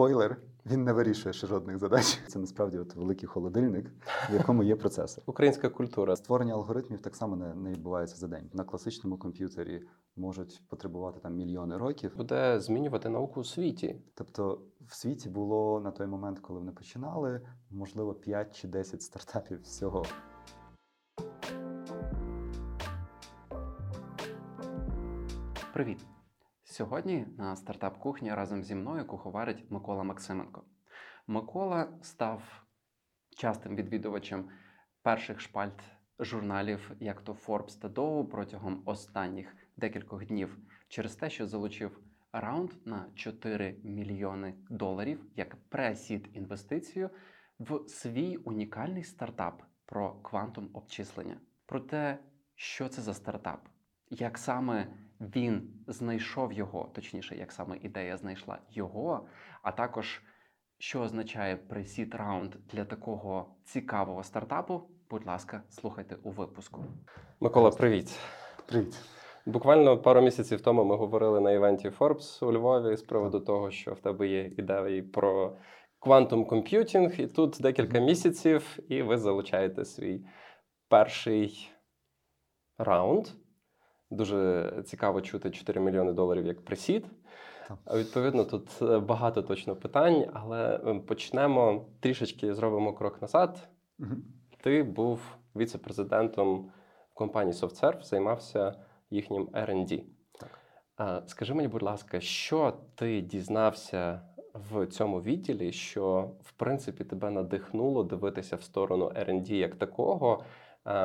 спойлер, 0.00 0.36
він 0.66 0.84
не 0.84 0.92
вирішує 0.92 1.32
ще 1.32 1.46
жодних 1.46 1.78
задач. 1.78 2.20
Це 2.28 2.38
насправді 2.38 2.78
от 2.78 2.94
великий 2.94 3.28
холодильник, 3.28 3.86
в 4.30 4.34
якому 4.34 4.62
є 4.62 4.76
процесор. 4.76 5.24
Українська 5.26 5.68
культура. 5.68 6.16
Створення 6.16 6.54
алгоритмів 6.54 7.00
так 7.00 7.16
само 7.16 7.36
не, 7.36 7.54
не 7.54 7.70
відбувається 7.70 8.16
за 8.16 8.28
день. 8.28 8.50
На 8.52 8.64
класичному 8.64 9.18
комп'ютері 9.18 9.82
можуть 10.16 10.62
потребувати 10.68 11.20
там 11.20 11.36
мільйони 11.36 11.76
років. 11.76 12.16
Буде 12.16 12.60
змінювати 12.60 13.08
науку 13.08 13.40
у 13.40 13.44
світі. 13.44 13.96
Тобто 14.14 14.60
в 14.88 14.94
світі 14.94 15.28
було 15.28 15.80
на 15.80 15.90
той 15.90 16.06
момент, 16.06 16.38
коли 16.38 16.58
вони 16.58 16.72
починали, 16.72 17.40
можливо, 17.70 18.14
5 18.14 18.60
чи 18.60 18.68
10 18.68 19.02
стартапів 19.02 19.62
всього. 19.62 20.04
Привіт! 25.72 26.19
Сьогодні 26.80 27.26
на 27.38 27.56
стартап 27.56 27.98
кухні 27.98 28.34
разом 28.34 28.64
зі 28.64 28.74
мною 28.74 29.06
куховарить 29.06 29.70
Микола 29.70 30.02
Максименко. 30.02 30.64
Микола 31.26 31.88
став 32.02 32.62
частим 33.36 33.76
відвідувачем 33.76 34.48
перших 35.02 35.40
шпальт 35.40 35.82
журналів, 36.18 36.90
як 37.00 37.20
то 37.20 37.32
Forbes 37.32 37.80
та 37.80 37.88
Dow 37.88 38.24
протягом 38.24 38.82
останніх 38.86 39.56
декількох 39.76 40.26
днів 40.26 40.58
через 40.88 41.16
те, 41.16 41.30
що 41.30 41.46
залучив 41.46 42.00
раунд 42.32 42.70
на 42.84 43.06
4 43.14 43.80
мільйони 43.84 44.54
доларів 44.70 45.24
як 45.36 45.56
пресід 45.68 46.28
інвестицію 46.32 47.10
в 47.58 47.88
свій 47.88 48.36
унікальний 48.36 49.04
стартап 49.04 49.62
про 49.86 50.12
квантум 50.12 50.70
обчислення. 50.72 51.40
Про 51.66 51.80
те, 51.80 52.18
що 52.54 52.88
це 52.88 53.02
за 53.02 53.14
стартап, 53.14 53.68
як 54.10 54.38
саме 54.38 54.86
він 55.20 55.84
знайшов 55.86 56.52
його, 56.52 56.90
точніше, 56.94 57.36
як 57.36 57.52
саме 57.52 57.76
ідея 57.76 58.16
знайшла 58.16 58.58
його, 58.70 59.26
а 59.62 59.72
також 59.72 60.22
що 60.78 61.00
означає 61.00 61.56
pre-seed 61.56 62.14
раунд 62.14 62.54
для 62.72 62.84
такого 62.84 63.46
цікавого 63.64 64.22
стартапу. 64.22 64.82
Будь 65.10 65.26
ласка, 65.26 65.62
слухайте 65.68 66.16
у 66.22 66.30
випуску. 66.30 66.84
Микола, 67.40 67.70
привіт. 67.70 68.18
Привіт. 68.66 68.96
Буквально 69.46 69.98
пару 69.98 70.20
місяців 70.20 70.60
тому 70.60 70.84
ми 70.84 70.96
говорили 70.96 71.40
на 71.40 71.52
івенті 71.52 71.88
Forbes 71.88 72.44
у 72.44 72.52
Львові 72.52 72.96
з 72.96 73.02
приводу 73.02 73.40
того, 73.40 73.70
що 73.70 73.92
в 73.92 74.00
тебе 74.00 74.28
є 74.28 74.44
ідеї 74.44 75.02
про 75.02 75.56
quantum 75.98 76.44
computing, 76.44 77.20
і 77.20 77.26
тут 77.26 77.56
декілька 77.60 78.00
місяців, 78.00 78.78
і 78.88 79.02
ви 79.02 79.18
залучаєте 79.18 79.84
свій 79.84 80.26
перший 80.88 81.70
раунд. 82.78 83.28
Дуже 84.10 84.72
цікаво 84.86 85.20
чути 85.20 85.50
4 85.50 85.80
мільйони 85.80 86.12
доларів 86.12 86.46
як 86.46 86.64
присід. 86.64 87.06
Так. 87.68 87.96
Відповідно, 87.96 88.44
тут 88.44 88.82
е, 88.82 88.98
багато 88.98 89.42
точно 89.42 89.76
питань, 89.76 90.24
але 90.32 90.80
е, 90.86 90.94
почнемо 90.94 91.86
трішечки 92.00 92.54
зробимо 92.54 92.92
крок 92.94 93.22
назад. 93.22 93.68
Мгм. 93.98 94.24
Ти 94.60 94.82
був 94.82 95.20
віце-президентом 95.56 96.70
компанії 97.14 97.54
SoftServe, 97.54 98.02
займався 98.02 98.74
їхнім 99.10 99.46
R&D. 99.46 100.02
Так. 100.96 101.22
Скажи 101.26 101.54
мені, 101.54 101.68
будь 101.68 101.82
ласка, 101.82 102.20
що 102.20 102.74
ти 102.94 103.20
дізнався 103.20 104.20
в 104.54 104.86
цьому 104.86 105.22
відділі, 105.22 105.72
що 105.72 106.30
в 106.42 106.52
принципі 106.52 107.04
тебе 107.04 107.30
надихнуло 107.30 108.04
дивитися 108.04 108.56
в 108.56 108.62
сторону 108.62 109.04
R&D 109.04 109.52
як 109.52 109.74
такого, 109.74 110.44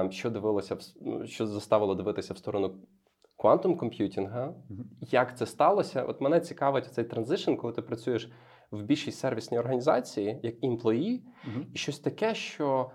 що 0.09 0.29
дивилося 0.29 0.77
ну, 1.01 1.27
що 1.27 1.47
заставило 1.47 1.95
дивитися 1.95 2.33
в 2.33 2.37
сторону 2.37 2.75
quantum 3.37 3.77
computing 3.77 4.40
а? 4.40 4.53
Як 5.01 5.37
це 5.37 5.45
сталося? 5.45 6.03
От 6.03 6.21
мене 6.21 6.39
цікавить 6.39 6.85
цей 6.93 7.03
transition, 7.03 7.55
коли 7.55 7.73
ти 7.73 7.81
працюєш 7.81 8.31
в 8.71 8.83
більшій 8.83 9.11
сервісній 9.11 9.59
організації 9.59 10.39
як 10.43 10.63
employee, 10.63 11.25
і 11.73 11.77
щось 11.77 11.99
таке, 11.99 12.35
що 12.35 12.91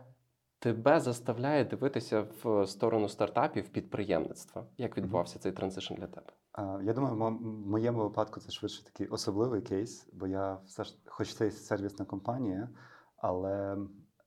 тебе 0.58 1.00
заставляє 1.00 1.64
дивитися 1.64 2.27
в 2.42 2.66
сторону 2.66 3.08
стартапів 3.08 3.68
підприємництва. 3.68 4.67
Як 4.78 4.96
відбувався 4.96 5.39
цей 5.39 5.52
transition 5.52 5.95
для 5.95 6.06
тебе? 6.06 6.27
А, 6.52 6.80
Я 6.83 6.92
думаю, 6.92 7.14
в 7.14 7.18
в 7.18 7.67
моєму 7.67 8.02
випадку 8.02 8.40
це 8.40 8.51
швидше 8.51 8.84
такий 8.84 9.07
особливий 9.07 9.62
кейс, 9.62 10.11
бо 10.12 10.27
я 10.27 10.55
все 10.67 10.84
ж, 10.84 10.98
хоч 11.07 11.34
це 11.34 11.46
і 11.46 11.51
сервісна 11.51 12.05
компанія, 12.05 12.68
але 13.17 13.77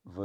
в 0.05 0.19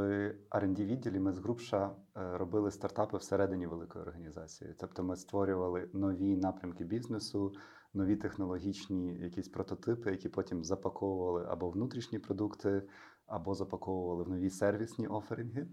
R&D 0.51 0.85
відділі 0.85 1.19
ми 1.19 1.33
з 1.33 1.37
Групша 1.37 1.85
е, 2.17 2.37
робили 2.37 2.71
стартапи 2.71 3.17
всередині 3.17 3.67
великої 3.67 4.05
організації. 4.05 4.75
Тобто 4.79 5.03
ми 5.03 5.15
створювали 5.15 5.89
нові 5.93 6.37
напрямки 6.37 6.83
бізнесу, 6.83 7.53
нові 7.93 8.15
технологічні 8.15 9.19
якісь 9.19 9.49
прототипи, 9.49 10.11
які 10.11 10.29
потім 10.29 10.63
запаковували 10.63 11.45
або 11.49 11.69
внутрішні 11.69 12.19
продукти, 12.19 12.87
або 13.25 13.55
запаковували 13.55 14.23
в 14.23 14.29
нові 14.29 14.49
сервісні 14.49 15.07
оферинги. 15.07 15.67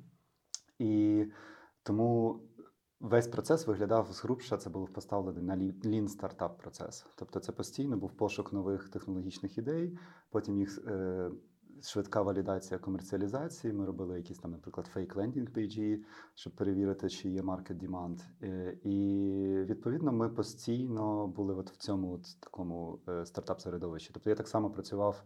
І 0.78 1.24
тому 1.82 2.40
весь 3.00 3.28
процес 3.28 3.66
виглядав 3.66 4.12
з 4.12 4.22
грубша, 4.22 4.56
це 4.56 4.70
був 4.70 4.92
поставлений 4.92 5.42
на 5.42 5.56
лін 5.84 6.08
стартап 6.08 6.58
процес. 6.58 7.06
Тобто 7.16 7.40
це 7.40 7.52
постійно 7.52 7.96
був 7.96 8.16
пошук 8.16 8.52
нових 8.52 8.88
технологічних 8.88 9.58
ідей, 9.58 9.98
потім 10.30 10.58
їх 10.58 10.78
е, 10.86 11.30
швидка 11.82 12.22
валідація 12.22 12.78
комерціалізації. 12.78 13.72
Ми 13.72 13.86
робили 13.86 14.16
якісь 14.16 14.38
там, 14.38 14.50
наприклад, 14.50 14.86
fake 14.86 15.16
landing 15.16 15.50
page 15.50 15.86
і, 15.86 16.04
щоб 16.34 16.56
перевірити, 16.56 17.08
чи 17.08 17.28
є 17.28 17.42
market 17.42 17.76
demand. 17.76 18.20
І 18.82 19.38
відповідно 19.64 20.12
ми 20.12 20.28
постійно 20.28 21.26
були 21.26 21.54
от 21.54 21.70
в 21.70 21.76
цьому 21.76 22.12
от 22.12 22.40
такому 22.40 22.98
е, 23.08 23.26
стартап-середовищі. 23.26 24.10
Тобто 24.12 24.30
я 24.30 24.36
так 24.36 24.48
само 24.48 24.70
працював 24.70 25.24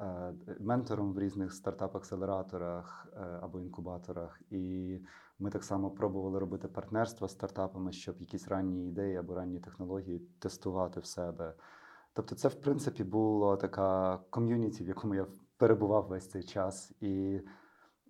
е, 0.00 0.34
ментором 0.60 1.12
в 1.12 1.18
різних 1.18 1.52
стартап-акселераторах 1.52 3.06
е, 3.12 3.38
або 3.42 3.60
інкубаторах. 3.60 4.40
І 4.50 4.98
ми 5.38 5.50
так 5.50 5.64
само 5.64 5.90
пробували 5.90 6.38
робити 6.38 6.68
партнерства 6.68 7.28
з 7.28 7.32
стартапами, 7.32 7.92
щоб 7.92 8.20
якісь 8.20 8.48
ранні 8.48 8.88
ідеї 8.88 9.16
або 9.16 9.34
ранні 9.34 9.60
технології 9.60 10.18
тестувати 10.38 11.00
в 11.00 11.06
себе. 11.06 11.54
Тобто, 12.12 12.34
це, 12.34 12.48
в 12.48 12.54
принципі, 12.54 13.04
була 13.04 13.56
така 13.56 14.18
ком'юніті, 14.30 14.84
в 14.84 14.88
якому 14.88 15.14
я 15.14 15.26
перебував 15.60 16.06
весь 16.06 16.28
цей 16.28 16.42
час. 16.42 16.92
І 17.00 17.40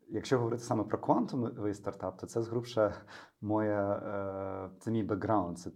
якщо 0.08 0.38
говорити 0.38 0.62
саме 0.62 0.84
про 0.84 0.98
квантовий 0.98 1.74
стартап, 1.74 2.20
то 2.20 2.26
це 2.26 2.42
згрубше 2.42 2.94
моя, 3.40 3.92
е, 3.92 4.80
це 4.80 4.90
мій 4.90 5.02
бекграунд. 5.02 5.58
Це 5.58 5.70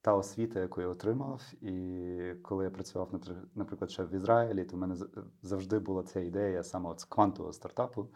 та 0.00 0.14
освіта, 0.14 0.60
яку 0.60 0.80
я 0.80 0.88
отримав. 0.88 1.42
І 1.60 2.34
коли 2.42 2.64
я 2.64 2.70
працював, 2.70 3.08
напри- 3.12 3.42
наприклад, 3.54 3.90
ще 3.90 4.04
в 4.04 4.14
Ізраїлі, 4.14 4.64
то 4.64 4.76
в 4.76 4.78
мене 4.78 4.96
завжди 5.42 5.78
була 5.78 6.02
ця 6.02 6.20
ідея 6.20 6.62
саме 6.62 6.90
от 6.90 7.00
з 7.00 7.04
квантового 7.04 7.52
стартапу. 7.52 8.08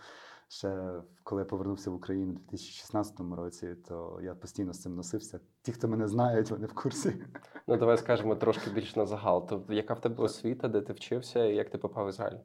Ще 0.49 1.03
коли 1.23 1.43
я 1.43 1.47
повернувся 1.47 1.91
в 1.91 1.95
Україну 1.95 2.33
у 2.33 2.35
2016 2.35 3.37
році, 3.37 3.75
то 3.89 4.21
я 4.23 4.35
постійно 4.35 4.73
з 4.73 4.83
цим 4.83 4.95
носився. 4.95 5.41
Ті, 5.63 5.73
хто 5.73 5.89
мене 5.89 6.09
знають, 6.09 6.51
вони 6.51 6.67
в 6.67 6.75
курсі. 6.75 7.25
Ну, 7.67 7.77
давай 7.77 7.99
скажемо 7.99 8.37
трошки 8.37 8.71
більш 8.71 8.97
на 8.97 9.07
загал. 9.07 9.49
То 9.49 9.65
яка 9.69 9.95
в 9.95 10.01
тебе 10.01 10.25
освіта, 10.25 10.69
де 10.69 10.81
ти 10.81 10.93
вчився, 10.93 11.45
і 11.45 11.55
як 11.55 11.71
ти 11.71 11.79
попав 11.79 12.07
в 12.07 12.09
Ізраїль? 12.09 12.39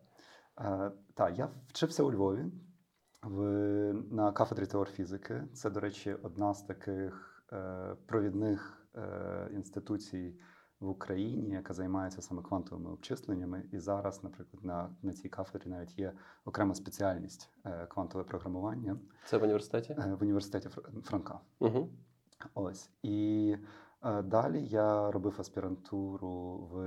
Е, 0.66 0.92
Так, 1.14 1.38
я 1.38 1.50
вчився 1.68 2.04
у 2.04 2.12
Львові 2.12 2.46
в, 3.24 3.42
на 4.12 4.32
кафедрі 4.32 4.66
теорфізики. 4.66 5.44
Це, 5.54 5.70
до 5.70 5.80
речі, 5.80 6.14
одна 6.24 6.54
з 6.54 6.64
таких 6.64 7.44
е, 7.54 7.96
провідних 8.06 8.88
е, 8.96 9.50
інституцій 9.54 10.36
в 10.80 10.90
Україні, 10.90 11.50
яка 11.50 11.74
займається 11.74 12.22
саме 12.22 12.42
квантовими 12.42 12.92
обчисленнями. 12.92 13.64
І 13.72 13.80
зараз, 13.80 14.24
наприклад, 14.24 14.66
на, 14.66 14.90
на 15.02 15.14
цій 15.14 15.30
кафедрі 15.30 15.70
навіть 15.70 16.00
є 16.00 16.14
окрема 16.46 16.76
спеціальність 16.76 17.50
е, 17.66 17.86
квантове 17.90 18.24
програмування 18.24 18.98
Це 19.26 19.38
в 19.38 19.44
університеті? 19.44 19.94
е, 19.94 20.14
в 20.20 20.22
університеті 20.22 20.70
Франка. 21.04 21.40
Угу. 21.60 21.90
Ось 22.54 22.90
і 23.04 23.56
далі 24.24 24.66
я 24.66 25.12
робив 25.12 25.36
аспірантуру 25.40 26.58
в 26.72 26.78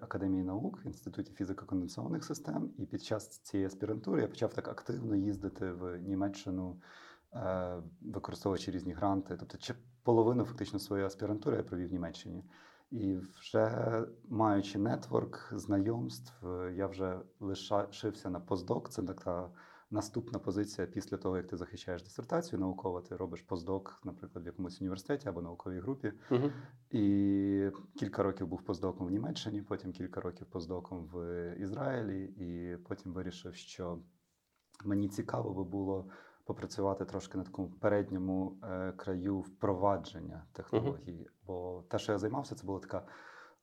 Академії 0.00 0.44
наук 0.44 0.84
в 0.84 0.86
інституті 0.86 1.32
фізико-конденсованих 1.32 2.22
систем. 2.22 2.70
І 2.78 2.86
під 2.86 3.02
час 3.02 3.28
цієї 3.38 3.66
аспірантури 3.66 4.22
я 4.22 4.28
почав 4.28 4.54
так 4.54 4.68
активно 4.68 5.16
їздити 5.16 5.72
в 5.72 5.98
Німеччину, 5.98 6.80
е, 7.34 7.82
використовуючи 8.00 8.70
різні 8.70 8.92
гранти. 8.92 9.36
Тобто, 9.40 9.74
половину 10.02 10.44
фактично 10.44 10.78
своєї 10.78 11.06
аспірантури 11.06 11.56
я 11.56 11.62
провів 11.62 11.88
в 11.88 11.92
Німеччині. 11.92 12.44
І 12.90 13.16
вже 13.16 14.06
маючи 14.28 14.78
нетворк 14.78 15.52
знайомств, 15.52 16.48
е, 16.48 16.72
я 16.76 16.86
вже 16.86 17.20
лишився 17.40 18.30
на 18.30 18.40
постдок. 18.40 18.90
Це 18.90 19.02
така 19.02 19.50
наступна 19.92 20.38
позиція 20.38 20.86
після 20.86 21.16
того, 21.16 21.36
як 21.36 21.46
ти 21.46 21.56
захищаєш 21.56 22.02
дисертацію 22.02 22.60
науково, 22.60 23.00
ти 23.00 23.16
робиш 23.16 23.42
постдок, 23.42 24.00
наприклад, 24.04 24.44
в 24.44 24.46
якомусь 24.46 24.80
університеті 24.80 25.28
або 25.28 25.42
науковій 25.42 25.80
групі. 25.80 26.12
Угу. 26.30 26.50
І 26.90 27.70
кілька 27.98 28.22
років 28.22 28.46
був 28.46 28.62
постдоком 28.62 29.06
в 29.06 29.10
Німеччині, 29.10 29.62
потім 29.62 29.92
кілька 29.92 30.20
років 30.20 30.46
постдоком 30.46 31.10
в 31.12 31.54
Ізраїлі, 31.60 32.24
і 32.24 32.76
потім 32.76 33.12
вирішив, 33.12 33.54
що 33.54 33.98
мені 34.84 35.08
цікаво 35.08 35.54
би 35.54 35.64
було 35.64 36.08
попрацювати 36.44 37.04
трошки 37.04 37.38
на 37.38 37.44
такому 37.44 37.68
передньому 37.68 38.58
е, 38.62 38.92
краю 38.96 39.38
впровадження 39.38 40.44
технологій. 40.52 41.26
Бо 41.46 41.84
те, 41.88 41.98
що 41.98 42.12
я 42.12 42.18
займався, 42.18 42.54
це 42.54 42.66
була 42.66 42.80
така 42.80 43.06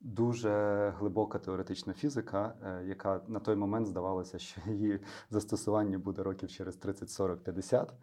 дуже 0.01 0.93
глибока 0.97 1.39
теоретична 1.39 1.93
фізика, 1.93 2.55
е, 2.63 2.85
яка 2.85 3.21
на 3.27 3.39
той 3.39 3.55
момент 3.55 3.87
здавалося, 3.87 4.39
що 4.39 4.61
її 4.67 4.99
застосування 5.29 5.97
буде 5.97 6.23
років 6.23 6.49
через 6.49 6.75
30, 6.75 7.09
40, 7.09 7.43
50. 7.43 7.93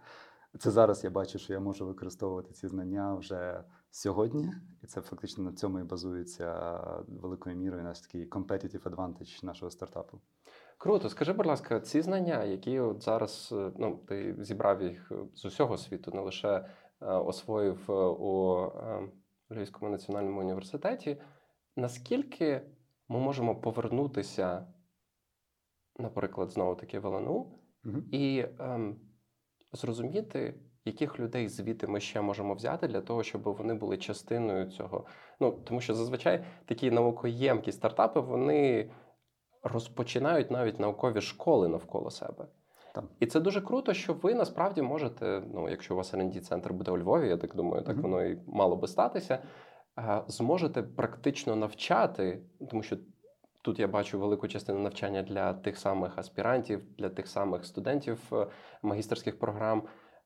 Це 0.58 0.70
зараз 0.70 1.04
я 1.04 1.10
бачу, 1.10 1.38
що 1.38 1.52
я 1.52 1.60
можу 1.60 1.86
використовувати 1.86 2.52
ці 2.52 2.68
знання 2.68 3.14
вже 3.14 3.64
сьогодні, 3.90 4.52
і 4.82 4.86
це 4.86 5.00
фактично 5.00 5.44
на 5.44 5.52
цьому 5.52 5.80
і 5.80 5.82
базується 5.82 6.80
великою 7.08 7.56
мірою 7.56 7.82
наш 7.82 8.00
такий 8.00 8.28
competitive 8.28 8.82
advantage 8.82 9.44
нашого 9.44 9.70
стартапу. 9.70 10.20
Круто, 10.78 11.08
скажи, 11.08 11.32
будь 11.32 11.46
ласка, 11.46 11.80
ці 11.80 12.02
знання, 12.02 12.44
які 12.44 12.80
от 12.80 13.02
зараз 13.02 13.50
е, 13.52 13.72
ну, 13.78 14.00
ти 14.08 14.36
зібрав 14.38 14.82
їх 14.82 15.12
з 15.34 15.44
усього 15.44 15.78
світу, 15.78 16.10
не 16.14 16.20
лише 16.20 16.48
е, 16.48 16.66
освоїв 17.06 17.86
е, 17.88 17.92
у 18.18 18.62
е, 18.66 19.08
Львівському 19.50 19.90
національному 19.90 20.40
університеті. 20.40 21.16
Наскільки 21.76 22.62
ми 23.08 23.18
можемо 23.18 23.56
повернутися, 23.60 24.66
наприклад, 25.98 26.50
знову 26.50 26.74
таки 26.74 26.98
в 26.98 27.06
ЛНУ, 27.06 27.58
Мгм. 27.84 28.08
і 28.12 28.44
ем, 28.58 29.00
зрозуміти, 29.72 30.54
яких 30.84 31.20
людей 31.20 31.48
звідти 31.48 31.86
ми 31.86 32.00
ще 32.00 32.20
можемо 32.20 32.54
взяти 32.54 32.88
для 32.88 33.00
того, 33.00 33.22
щоб 33.22 33.42
вони 33.42 33.74
були 33.74 33.96
частиною 33.98 34.70
цього. 34.70 35.06
Ну 35.40 35.52
тому 35.52 35.80
що 35.80 35.94
зазвичай 35.94 36.44
такі 36.64 36.90
наукоємкі 36.90 37.72
стартапи 37.72 38.20
вони 38.20 38.90
розпочинають 39.62 40.50
навіть 40.50 40.80
наукові 40.80 41.20
школи 41.20 41.68
навколо 41.68 42.10
себе. 42.10 42.46
Так. 42.94 43.04
І 43.20 43.26
це 43.26 43.40
дуже 43.40 43.60
круто, 43.60 43.94
що 43.94 44.14
ви 44.14 44.34
насправді 44.34 44.82
можете, 44.82 45.42
ну 45.54 45.68
якщо 45.68 45.94
у 45.94 45.96
вас 45.96 46.14
rd 46.14 46.40
центр 46.40 46.72
буде 46.72 46.90
у 46.90 46.98
Львові, 46.98 47.28
я 47.28 47.36
так 47.36 47.54
думаю, 47.56 47.82
так 47.82 47.96
Мгм. 47.96 48.02
воно 48.02 48.24
і 48.24 48.38
мало 48.46 48.76
би 48.76 48.88
статися. 48.88 49.38
Е, 49.98 50.22
Зможете 50.28 50.82
практично 50.82 51.56
навчати, 51.56 52.40
тому 52.70 52.82
що 52.82 52.96
тут 53.62 53.78
я 53.78 53.88
бачу 53.88 54.18
велику 54.18 54.48
частину 54.48 54.78
навчання 54.78 55.22
для 55.22 55.54
тих 55.54 55.78
самих 55.78 56.18
аспірантів, 56.18 56.82
для 56.98 57.08
тих 57.08 57.28
самих 57.28 57.64
студентів 57.64 58.18
е, 58.32 58.46
магістерських 58.82 59.38
програм, 59.38 59.82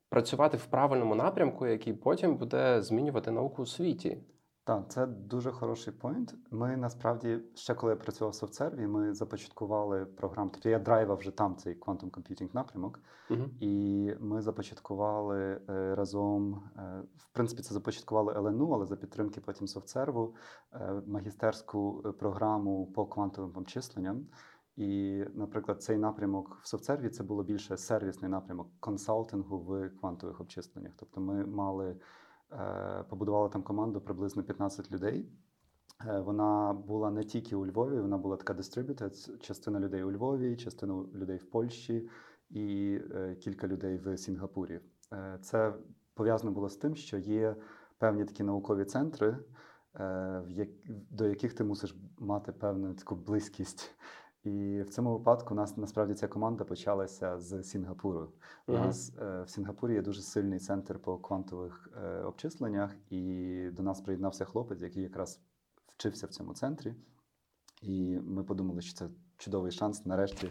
працювати 0.08 0.56
в 0.56 0.66
правильному 0.66 1.14
напрямку, 1.14 1.66
який 1.66 1.92
потім 1.92 2.36
буде 2.36 2.82
змінювати 2.82 3.30
науку 3.30 3.62
у 3.62 3.66
світі. 3.66 4.18
Так, 4.64 4.90
це 4.90 5.06
дуже 5.06 5.50
хороший 5.50 5.92
поінт. 5.92 6.34
Ми 6.50 6.76
насправді 6.76 7.38
ще 7.54 7.74
коли 7.74 7.92
я 7.92 7.96
працював 7.96 8.30
в 8.32 8.34
софтсерві, 8.34 8.86
ми 8.86 9.14
започаткували 9.14 10.04
програму. 10.04 10.50
Тобто 10.50 10.68
я 10.68 10.78
драйвав 10.78 11.16
вже 11.18 11.30
там 11.30 11.56
цей 11.56 11.78
quantum 11.80 12.10
computing 12.10 12.48
напрямок, 12.52 13.00
Угу. 13.30 13.40
і 13.60 14.14
ми 14.20 14.42
започаткували 14.42 15.60
е, 15.68 15.94
разом. 15.94 16.62
е, 16.78 17.02
В 17.16 17.28
принципі, 17.32 17.62
це 17.62 17.74
започаткували 17.74 18.34
ЛНУ, 18.34 18.70
але 18.70 18.86
за 18.86 18.96
підтримки 18.96 19.40
потім 19.40 19.66
софтсерву 19.66 20.34
е, 20.72 21.02
магістерську 21.06 22.02
е, 22.06 22.12
програму 22.12 22.86
по 22.86 23.06
квантовим 23.06 23.56
обчисленням. 23.56 24.26
І, 24.76 25.24
наприклад, 25.34 25.82
цей 25.82 25.98
напрямок 25.98 26.58
в 26.62 26.68
софтсерві 26.68 27.08
це 27.08 27.22
було 27.22 27.42
більше 27.42 27.76
сервісний 27.76 28.30
напрямок 28.30 28.68
консалтингу 28.80 29.58
в 29.58 29.88
квантових 30.00 30.40
обчисленнях. 30.40 30.92
Тобто, 30.96 31.20
ми 31.20 31.46
мали 31.46 31.96
е, 32.52 33.04
побудували 33.08 33.48
там 33.48 33.62
команду 33.62 34.00
приблизно 34.00 34.42
15 34.42 34.92
людей. 34.92 35.28
Е, 36.06 36.20
Вона 36.20 36.72
була 36.72 37.10
не 37.10 37.24
тільки 37.24 37.56
у 37.56 37.66
Львові, 37.66 38.00
вона 38.00 38.18
була 38.18 38.36
така 38.36 38.52
distributed. 38.52 39.38
Частина 39.38 39.80
людей 39.80 40.02
у 40.02 40.12
Львові, 40.12 40.56
частина 40.56 41.04
людей 41.14 41.36
в 41.36 41.50
Польщі 41.50 42.08
і 42.50 42.98
е, 43.14 43.36
кілька 43.40 43.68
людей 43.68 43.96
в 43.96 44.16
Сінгапурі. 44.16 44.80
Це 45.42 45.74
пов'язано 46.14 46.52
було 46.52 46.68
з 46.68 46.76
тим, 46.76 46.96
що 46.96 47.18
є 47.18 47.56
певні 47.98 48.24
такі 48.24 48.42
наукові 48.42 48.84
центри, 48.84 49.38
до 51.10 51.26
яких 51.26 51.54
ти 51.54 51.64
мусиш 51.64 51.96
мати 52.18 52.52
певну 52.52 52.94
таку 52.94 53.16
близькість. 53.16 53.94
І 54.44 54.82
в 54.82 54.90
цьому 54.90 55.18
випадку 55.18 55.54
у 55.54 55.56
нас 55.56 55.76
насправді 55.76 56.14
ця 56.14 56.28
команда 56.28 56.64
почалася 56.64 57.38
з 57.38 57.62
Сінгапуру. 57.62 58.32
У 58.66 58.72
Мгм. 58.72 58.86
нас 58.86 59.12
е, 59.22 59.42
в 59.42 59.50
Сінгапурі 59.50 59.94
є 59.94 60.02
дуже 60.02 60.22
сильний 60.22 60.58
центр 60.58 60.98
по 60.98 61.18
квантових 61.18 61.88
е, 62.04 62.22
обчисленнях, 62.22 62.96
і 63.10 63.68
до 63.72 63.82
нас 63.82 64.00
приєднався 64.00 64.44
хлопець, 64.44 64.80
який 64.80 65.02
якраз 65.02 65.40
вчився 65.96 66.26
в 66.26 66.30
цьому 66.30 66.54
центрі. 66.54 66.94
І 67.82 68.18
ми 68.22 68.44
подумали, 68.44 68.80
що 68.80 68.94
це 68.94 69.08
чудовий 69.36 69.72
шанс 69.72 70.06
нарешті 70.06 70.50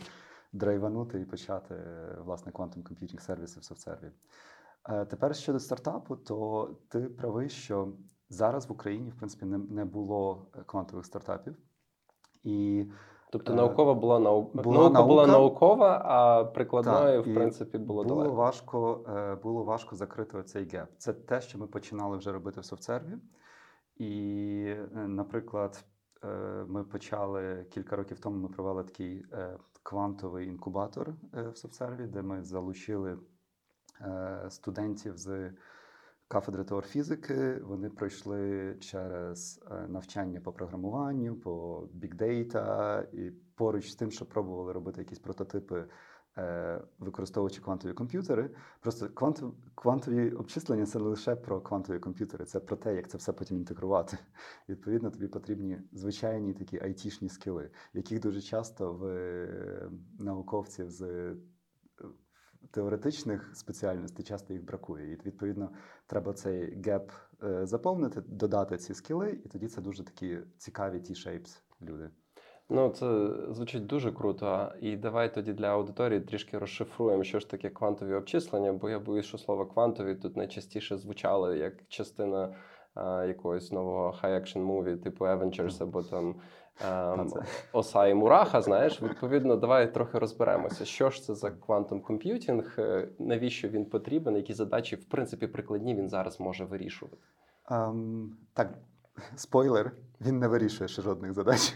драйванути 0.53 1.21
і 1.21 1.25
почати 1.25 1.75
е, 1.75 2.17
власне 2.25 2.51
quantum 2.51 2.83
computing 2.83 3.19
сервіси 3.19 3.59
в 3.59 3.63
софтсерві. 3.63 4.11
Е, 4.89 5.05
Тепер 5.05 5.35
щодо 5.35 5.59
стартапу, 5.59 6.15
то 6.15 6.69
ти 6.87 6.99
правий, 6.99 7.49
що 7.49 7.93
зараз 8.29 8.69
в 8.69 8.71
Україні 8.71 9.09
в 9.09 9.15
принципі 9.15 9.45
не, 9.45 9.57
не 9.57 9.85
було 9.85 10.47
квантових 10.65 11.05
стартапів. 11.05 11.55
І 12.43 12.85
Тобто 13.31 13.53
Е, 13.53 13.55
наукова 13.55 13.93
була 13.93 14.19
нау... 14.19 14.41
була 14.53 14.89
наука 14.89 15.03
була 15.03 15.27
наукова, 15.27 16.01
а 16.05 16.43
прикладною, 16.43 17.23
Так, 17.23 17.31
в 17.31 17.35
принципі, 17.35 17.77
було, 17.77 18.03
було 18.03 18.15
далеко. 18.15 18.35
важко, 18.35 19.05
е, 19.09 19.35
було 19.35 19.63
важко 19.63 19.95
закрити 19.95 20.37
оцей 20.37 20.69
геп. 20.69 20.89
Це 20.97 21.13
те, 21.13 21.41
що 21.41 21.59
ми 21.59 21.67
починали 21.67 22.17
вже 22.17 22.31
робити 22.31 22.61
в 22.61 22.65
софтсерві. 22.65 23.17
І, 23.97 24.63
е, 24.67 25.07
наприклад, 25.07 25.85
ми 26.67 26.83
почали 26.83 27.65
кілька 27.69 27.95
років 27.95 28.19
тому. 28.19 28.37
Ми 28.37 28.47
провели 28.47 28.83
такий 28.83 29.25
квантовий 29.83 30.47
інкубатор 30.47 31.13
в 31.33 31.57
софтсерві, 31.57 32.07
де 32.07 32.21
ми 32.21 32.43
залучили 32.43 33.17
студентів 34.49 35.17
з 35.17 35.51
кафедри 36.29 36.63
теорфізики. 36.63 37.59
Вони 37.63 37.89
пройшли 37.89 38.75
через 38.79 39.61
е, 39.71 39.87
навчання 39.87 40.41
по 40.41 40.51
програмуванню, 40.51 41.35
по 41.35 41.83
бікдейта, 41.93 42.99
і 43.13 43.31
поруч 43.55 43.91
з 43.91 43.95
тим, 43.95 44.11
що 44.11 44.25
пробували 44.25 44.73
робити 44.73 45.01
якісь 45.01 45.19
прототипи, 45.19 45.85
е, 46.37 46.81
використовуючи 46.99 47.61
квантові 47.61 47.93
комп'ютери. 47.93 48.49
Просто 48.79 49.09
квантов, 49.09 49.53
квантові 49.75 50.31
обчислення 50.31 50.85
це 50.85 50.99
не 50.99 51.05
лише 51.05 51.35
про 51.35 51.61
квантові 51.61 51.99
комп'ютери, 51.99 52.45
це 52.45 52.59
про 52.59 52.75
те, 52.75 52.95
як 52.95 53.09
це 53.09 53.17
все 53.17 53.33
потім 53.33 53.57
інтегрувати. 53.57 54.17
Відповідно, 54.69 55.11
тобі 55.11 55.27
потрібні 55.27 55.81
звичайні 55.91 56.53
такі 56.53 56.79
айтішні 56.79 57.29
скіли, 57.29 57.71
яких 57.93 58.19
дуже 58.19 58.41
часто 58.41 58.93
в 58.93 59.05
е, 59.05 59.91
науковців 60.19 60.89
з 60.89 61.35
теоретичних 62.71 63.51
спеціальностей 63.53 64.25
часто 64.25 64.53
їх 64.53 64.65
бракує. 64.65 65.13
І 65.13 65.15
відповідно 65.25 65.69
треба 66.07 66.33
цей 66.33 66.81
геп 66.81 67.11
е, 67.43 67.65
заповнити, 67.65 68.21
додати 68.21 68.77
ці 68.77 68.93
скіли, 68.93 69.39
і 69.45 69.49
тоді 69.49 69.67
це 69.67 69.81
дуже 69.81 70.03
такі 70.03 70.37
цікаві 70.57 70.97
T-shapes 70.97 71.59
люди. 71.81 72.09
Ну, 72.69 72.89
це 72.89 73.29
звучить 73.49 73.85
дуже 73.85 74.11
круто. 74.11 74.71
І 74.81 74.97
давай 74.97 75.33
тоді 75.33 75.53
для 75.53 75.67
аудиторії 75.67 76.21
трішки 76.21 76.57
розшифруємо, 76.57 77.23
що 77.23 77.39
ж 77.39 77.49
таке 77.49 77.69
квантові 77.69 78.13
обчислення, 78.13 78.73
бо 78.73 78.89
я 78.89 78.99
боюсь, 78.99 79.25
що 79.25 79.37
слово 79.37 79.65
квантові 79.65 80.15
тут 80.15 80.37
найчастіше 80.37 80.97
звучало 80.97 81.53
як 81.53 81.73
частина 81.87 82.55
а, 82.93 83.25
якогось 83.25 83.71
нового 83.71 84.15
high-action 84.23 84.65
movie, 84.65 84.97
типу 84.97 85.25
Avengers 85.25 85.83
або 85.83 86.03
там 86.03 86.35
Та 86.35 86.41
ем, 86.85 87.29
Оса 87.73 88.07
і 88.07 88.13
Мураха. 88.13 88.61
Знаєш, 88.61 89.01
відповідно, 89.01 89.55
давай 89.55 89.93
трохи 89.93 90.19
розберемося, 90.19 90.85
що 90.85 91.09
ж 91.09 91.23
це 91.23 91.35
за 91.35 91.51
quantum 91.51 92.01
computing, 92.01 92.75
е, 92.77 93.07
навіщо 93.19 93.67
він 93.67 93.85
потрібен, 93.85 94.35
які 94.35 94.53
задачі, 94.53 94.95
в 94.95 95.05
принципі, 95.05 95.47
прикладні 95.47 95.95
він 95.95 96.09
зараз 96.09 96.39
може 96.39 96.65
вирішувати. 96.65 97.17
Ем, 97.71 98.37
так, 98.53 98.73
спойлер, 99.35 99.91
він 100.21 100.39
не 100.39 100.47
вирішує 100.47 100.87
ще 100.87 101.01
жодних 101.01 101.33
задач. 101.33 101.73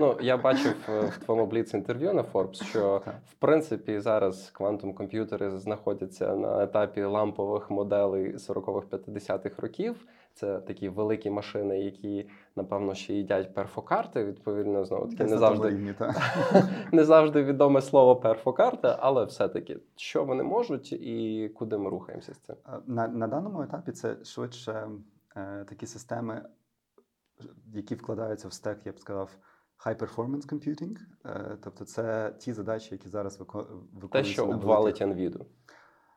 Ну, 0.00 0.16
я 0.20 0.36
бачив 0.36 0.74
е, 0.88 1.00
в 1.00 1.16
твоєму 1.18 1.46
бліц 1.46 1.74
інтерв'ю 1.74 2.14
на 2.14 2.22
Forbes, 2.22 2.64
що 2.64 3.02
в 3.26 3.34
принципі 3.34 4.00
зараз 4.00 4.50
quantum 4.50 4.94
комп'ютери 4.94 5.58
знаходяться 5.58 6.36
на 6.36 6.64
етапі 6.64 7.02
лампових 7.02 7.70
моделей 7.70 8.36
40-х-50-х 8.36 9.62
років. 9.62 10.06
Це 10.38 10.60
такі 10.60 10.88
великі 10.88 11.30
машини, 11.30 11.80
які 11.80 12.28
напевно 12.56 12.94
ще 12.94 13.14
їдять 13.14 13.54
перфокарти. 13.54 14.24
Відповідно, 14.24 14.84
знову 14.84 15.08
таки 15.08 15.24
не 15.24 15.38
завжди 15.38 15.68
рівні, 15.68 15.94
та. 15.98 16.14
не 16.92 17.04
завжди 17.04 17.44
відоме 17.44 17.82
слово 17.82 18.16
перфокарта, 18.16 18.98
але 19.00 19.24
все-таки 19.24 19.80
що 19.96 20.24
вони 20.24 20.42
можуть 20.42 20.92
і 20.92 21.48
куди 21.56 21.78
ми 21.78 21.90
рухаємося 21.90 22.34
з 22.34 22.38
цим. 22.38 22.56
На, 22.86 23.08
на 23.08 23.26
даному 23.26 23.62
етапі 23.62 23.92
це 23.92 24.24
швидше 24.24 24.88
е, 25.36 25.64
такі 25.68 25.86
системи, 25.86 26.44
які 27.74 27.94
вкладаються 27.94 28.48
в 28.48 28.52
стек, 28.52 28.78
я 28.84 28.92
б 28.92 29.00
сказав, 29.00 29.30
high 29.86 29.98
performance 29.98 30.52
computing. 30.52 30.96
Е, 31.26 31.58
тобто 31.64 31.84
це 31.84 32.34
ті 32.38 32.52
задачі, 32.52 32.88
які 32.94 33.08
зараз 33.08 33.40
вико- 33.40 33.66
виконуються. 33.92 34.08
Те, 34.08 34.24
що 34.24 34.46
обвалить 34.46 35.02
NVIDIA. 35.02 35.44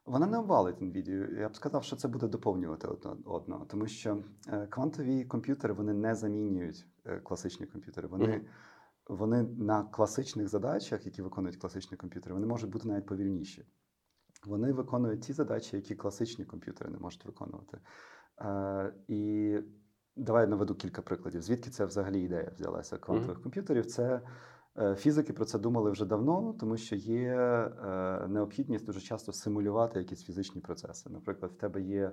Вона 0.06 0.28
не 0.28 0.38
обвалить 0.38 0.82
NVIDIA. 0.82 1.40
Я 1.40 1.50
б 1.50 1.56
сказав, 1.56 1.84
що 1.84 1.96
це 1.96 2.08
буде 2.08 2.28
доповнювати 2.28 2.88
одного, 3.26 3.66
тому 3.66 3.88
що 3.88 4.24
е, 4.48 4.68
квантові 4.68 5.26
комп'ютери 5.26 5.74
вони 5.74 5.94
не 5.94 6.16
замінюють 6.16 6.86
е, 7.06 7.20
класичні 7.20 7.66
комп'ютери. 7.66 8.08
Вони, 8.08 8.28
Мгм. 8.28 8.46
вони 9.08 9.44
на 9.44 9.84
класичних 9.84 10.48
задачах, 10.48 11.06
які 11.06 11.22
виконують 11.22 11.58
класичні 11.58 11.98
комп'ютери, 11.98 12.34
вони 12.34 12.48
можуть 12.48 12.70
бути 12.70 12.88
навіть 12.88 13.06
повільніші. 13.06 13.66
Вони 14.46 14.74
виконують 14.74 15.22
ті 15.22 15.34
задачі, 15.34 15.76
які 15.76 15.96
класичні 15.96 16.46
комп'ютери 16.46 16.90
не 16.90 16.98
можуть 16.98 17.26
виконувати. 17.26 17.78
Е, 18.42 18.94
і 19.08 19.58
давай 20.16 20.48
наведу 20.48 20.76
кілька 20.76 21.02
прикладів. 21.02 21.42
Звідки 21.42 21.70
це 21.70 21.86
взагалі 21.86 22.22
ідея 22.22 22.52
взялася 22.56 22.98
квантових 22.98 23.38
mm-hmm. 23.38 23.44
комп'ютерів? 23.44 23.86
Це 23.86 24.22
фізики 24.96 25.34
про 25.34 25.46
це 25.46 25.60
думали 25.60 25.92
вже 25.92 26.06
давно, 26.06 26.56
тому 26.60 26.78
що 26.78 26.96
є 26.96 27.30
е, 27.30 28.28
необхідність 28.28 28.86
дуже 28.86 29.02
часто 29.02 29.34
симулювати 29.34 30.00
якісь 30.00 30.24
фізичні 30.24 30.62
процеси. 30.62 31.10
Наприклад, 31.10 31.52
в 31.52 31.56
тебе 31.56 31.82
є 31.82 32.12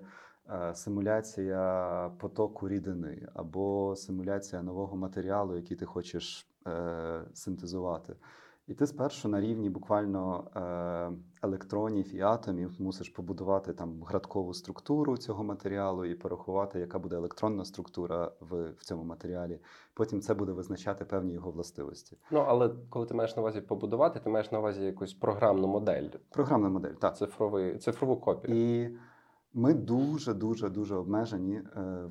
е, 0.50 0.74
симуляція 0.74 2.10
потоку 2.18 2.68
рідини 2.68 3.28
або 3.34 3.96
симуляція 3.96 4.62
нового 4.62 4.96
матеріалу, 4.96 5.56
який 5.56 5.76
ти 5.76 5.86
хочеш 5.86 6.46
е, 6.66 7.24
синтезувати. 7.32 8.16
І 8.68 8.74
ти 8.74 8.86
спершу 8.86 9.28
на 9.28 9.40
рівні 9.40 9.70
буквально 9.70 10.50
е, 10.56 11.46
електронів 11.46 12.14
і 12.14 12.20
атомів 12.20 12.76
мусиш 12.78 13.08
побудувати 13.08 13.72
там 13.72 14.02
градкову 14.02 14.54
структуру 14.54 15.16
цього 15.16 15.44
матеріалу 15.44 16.04
і 16.04 16.14
порахувати, 16.14 16.80
яка 16.80 16.98
буде 16.98 17.16
електронна 17.16 17.64
структура 17.64 18.32
в 18.40 18.70
в 18.70 18.84
цьому 18.84 19.04
матеріалі. 19.04 19.60
Потім 19.94 20.20
це 20.20 20.34
буде 20.34 20.52
визначати 20.52 21.04
певні 21.04 21.32
його 21.32 21.50
властивості. 21.50 22.18
Ну 22.30 22.44
але 22.48 22.70
коли 22.90 23.06
ти 23.06 23.14
маєш 23.14 23.36
на 23.36 23.42
увазі 23.42 23.60
побудувати, 23.60 24.20
ти 24.20 24.30
маєш 24.30 24.52
на 24.52 24.58
увазі 24.58 24.82
якусь 24.84 25.14
програмну 25.14 25.68
модель. 25.68 26.08
Програмна 26.30 26.68
модель, 26.68 26.94
так. 26.94 27.16
Цифровий, 27.16 27.78
цифрову 27.78 28.16
копію. 28.16 28.56
І 28.56 28.98
ми 29.54 29.74
дуже 29.74 30.34
дуже 30.34 30.68
дуже 30.68 30.96
обмежені 30.96 31.54
е, 31.54 31.62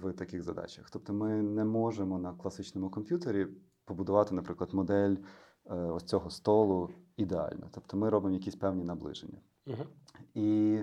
в 0.04 0.14
таких 0.14 0.44
задачах. 0.44 0.90
Тобто, 0.90 1.14
ми 1.14 1.42
не 1.42 1.66
можемо 1.66 2.20
на 2.20 2.34
класичному 2.34 2.90
комп'ютері 2.90 3.48
побудувати, 3.86 4.36
наприклад, 4.36 4.74
модель. 4.74 5.16
Е, 5.70 5.76
ось 5.76 6.04
цього 6.04 6.30
столу 6.30 6.90
ідеально. 7.18 7.68
Тобто 7.72 7.98
ми 7.98 8.10
робимо 8.10 8.36
якісь 8.36 8.56
певні 8.56 8.84
наближення. 8.84 9.42
Угу. 9.68 9.84
І 10.34 10.80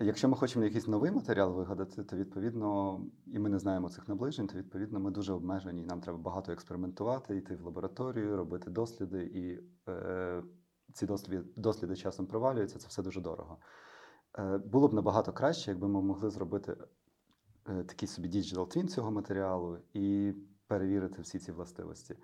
якщо 0.00 0.28
ми 0.28 0.36
хочемо 0.36 0.64
якийсь 0.64 0.88
новий 0.88 1.10
матеріал 1.10 1.52
вигадати, 1.52 2.04
то 2.04 2.16
відповідно, 2.16 3.00
і 3.26 3.38
ми 3.38 3.50
не 3.50 3.58
знаємо 3.58 3.88
цих 3.88 4.08
наближень, 4.08 4.46
то 4.46 4.58
відповідно 4.58 5.00
ми 5.00 5.10
дуже 5.10 5.32
обмежені. 5.32 5.82
і 5.82 5.84
Нам 5.84 6.00
треба 6.00 6.18
багато 6.18 6.52
експериментувати, 6.52 7.36
йти 7.36 7.56
в 7.56 7.64
лабораторію, 7.64 8.36
робити 8.36 8.70
досліди, 8.70 9.22
і 9.22 9.60
е, 9.90 10.42
ці 10.92 11.06
досліди, 11.06 11.44
досліди 11.56 11.96
часом 11.96 12.26
провалюються. 12.26 12.78
Це 12.78 12.88
все 12.88 13.02
дуже 13.02 13.20
дорого. 13.20 13.58
Е, 14.38 14.58
Було 14.58 14.88
б 14.88 14.94
набагато 14.94 15.32
краще, 15.32 15.70
якби 15.70 15.88
ми 15.88 16.02
могли 16.02 16.30
зробити 16.30 16.76
е, 17.68 17.84
такий 17.84 18.08
собі 18.08 18.28
digital 18.28 18.76
twin 18.76 18.86
цього 18.86 19.10
матеріалу 19.10 19.78
і 19.92 20.34
перевірити 20.66 21.22
всі 21.22 21.38
ці 21.38 21.52
властивості. 21.52 22.16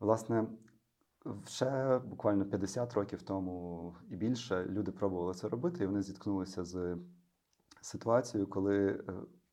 Власне, 0.00 0.46
Ще 1.46 1.98
буквально 1.98 2.44
50 2.44 2.94
років 2.94 3.22
тому 3.22 3.94
і 4.10 4.16
більше 4.16 4.66
люди 4.66 4.92
пробували 4.92 5.34
це 5.34 5.48
робити, 5.48 5.84
і 5.84 5.86
вони 5.86 6.02
зіткнулися 6.02 6.64
з 6.64 6.96
ситуацією, 7.80 8.50
коли 8.50 8.86
е, 8.86 9.02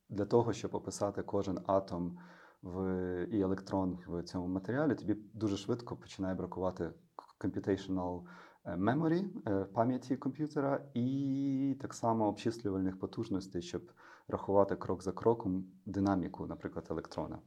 для 0.10 0.26
того, 0.26 0.54
щоб 0.54 0.76
описати 0.76 1.24
кожен 1.24 1.60
атом 1.66 2.18
в 2.62 3.28
і 3.32 3.42
електрон 3.42 4.00
в 4.08 4.24
цьому 4.24 4.48
матеріалі, 4.48 4.96
тобі 4.96 5.14
дуже 5.34 5.58
швидко 5.58 5.96
починає 5.96 6.36
бракувати 6.36 6.92
computational 7.40 8.24
е, 8.66 8.76
memory, 8.76 9.26
е, 9.48 9.66
пам'яті 9.66 10.18
комп'ютера, 10.18 10.86
і 10.94 11.78
так 11.82 11.94
само 11.94 12.28
обчислювальних 12.28 13.00
потужностей, 13.00 13.62
щоб 13.62 13.92
рахувати 14.28 14.76
крок 14.76 15.04
за 15.04 15.12
кроком 15.12 15.66
динаміку, 15.86 16.48
наприклад, 16.48 16.88
електрона. 16.90 17.40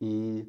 І 0.00 0.44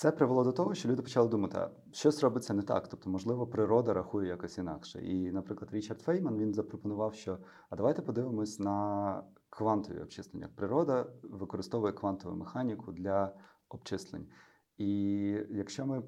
це 0.00 0.12
привело 0.12 0.44
до 0.44 0.52
того, 0.52 0.74
що 0.74 0.88
люди 0.88 1.02
почали 1.02 1.28
думати, 1.28 1.58
а 1.58 1.70
щось 1.92 2.22
робиться 2.22 2.54
не 2.54 2.62
так. 2.62 2.88
Тобто, 2.88 3.10
можливо, 3.10 3.46
природа 3.46 3.94
рахує 3.94 4.28
якось 4.28 4.58
інакше. 4.58 5.00
І, 5.00 5.32
наприклад, 5.32 5.70
Річард 5.72 6.00
Фейман 6.00 6.38
він 6.38 6.54
запропонував, 6.54 7.14
що 7.14 7.38
а 7.70 7.76
давайте 7.76 8.02
подивимось 8.02 8.58
на 8.58 9.22
квантові 9.50 10.00
обчислення. 10.00 10.48
Природа 10.56 11.06
використовує 11.22 11.92
квантову 11.92 12.36
механіку 12.36 12.92
для 12.92 13.34
обчислень. 13.68 14.26
І 14.78 14.88
якщо 15.50 15.86
ми, 15.86 16.02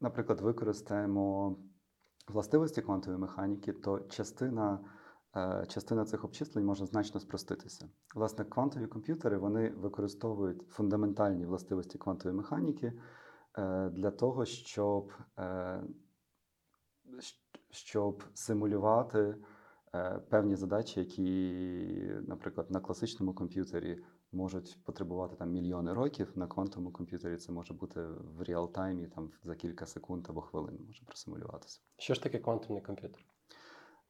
наприклад, 0.00 0.40
використаємо 0.40 1.56
властивості 2.28 2.82
квантової 2.82 3.20
механіки, 3.20 3.72
то 3.72 4.00
частина. 4.00 4.80
Е, 5.36 5.64
частина 5.68 6.04
цих 6.04 6.24
обчислень 6.24 6.64
може 6.64 6.86
значно 6.86 7.20
спроститися. 7.20 7.88
Власне, 8.14 8.44
квантові 8.44 8.86
комп'ютери 8.86 9.38
вони 9.38 9.70
використовують 9.70 10.62
фундаментальні 10.68 11.46
властивості 11.46 11.98
квантової 11.98 12.36
механіки 12.36 12.92
для 13.92 14.10
того, 14.10 14.44
щоб 14.44 15.12
е, 15.38 15.82
щоб 17.70 18.24
симулювати 18.34 19.36
певні 20.28 20.56
задачі, 20.56 21.00
які, 21.00 21.52
наприклад, 22.26 22.70
на 22.70 22.80
класичному 22.80 23.34
комп'ютері 23.34 24.02
можуть 24.32 24.78
потребувати 24.84 25.36
там 25.36 25.50
мільйони 25.50 25.92
років. 25.92 26.32
На 26.34 26.46
квантовому 26.46 26.90
комп'ютері 26.90 27.36
це 27.36 27.52
може 27.52 27.74
бути 27.74 28.00
в 28.36 28.42
реал-таймі, 28.42 29.06
там 29.06 29.30
за 29.44 29.54
кілька 29.54 29.86
секунд 29.86 30.26
або 30.28 30.40
хвилин 30.40 30.78
може 30.86 31.04
просимулюватися. 31.04 31.80
Що 31.98 32.14
ж 32.14 32.22
таке 32.22 32.38
квантовий 32.38 32.82
комп'ютер? 32.82 33.24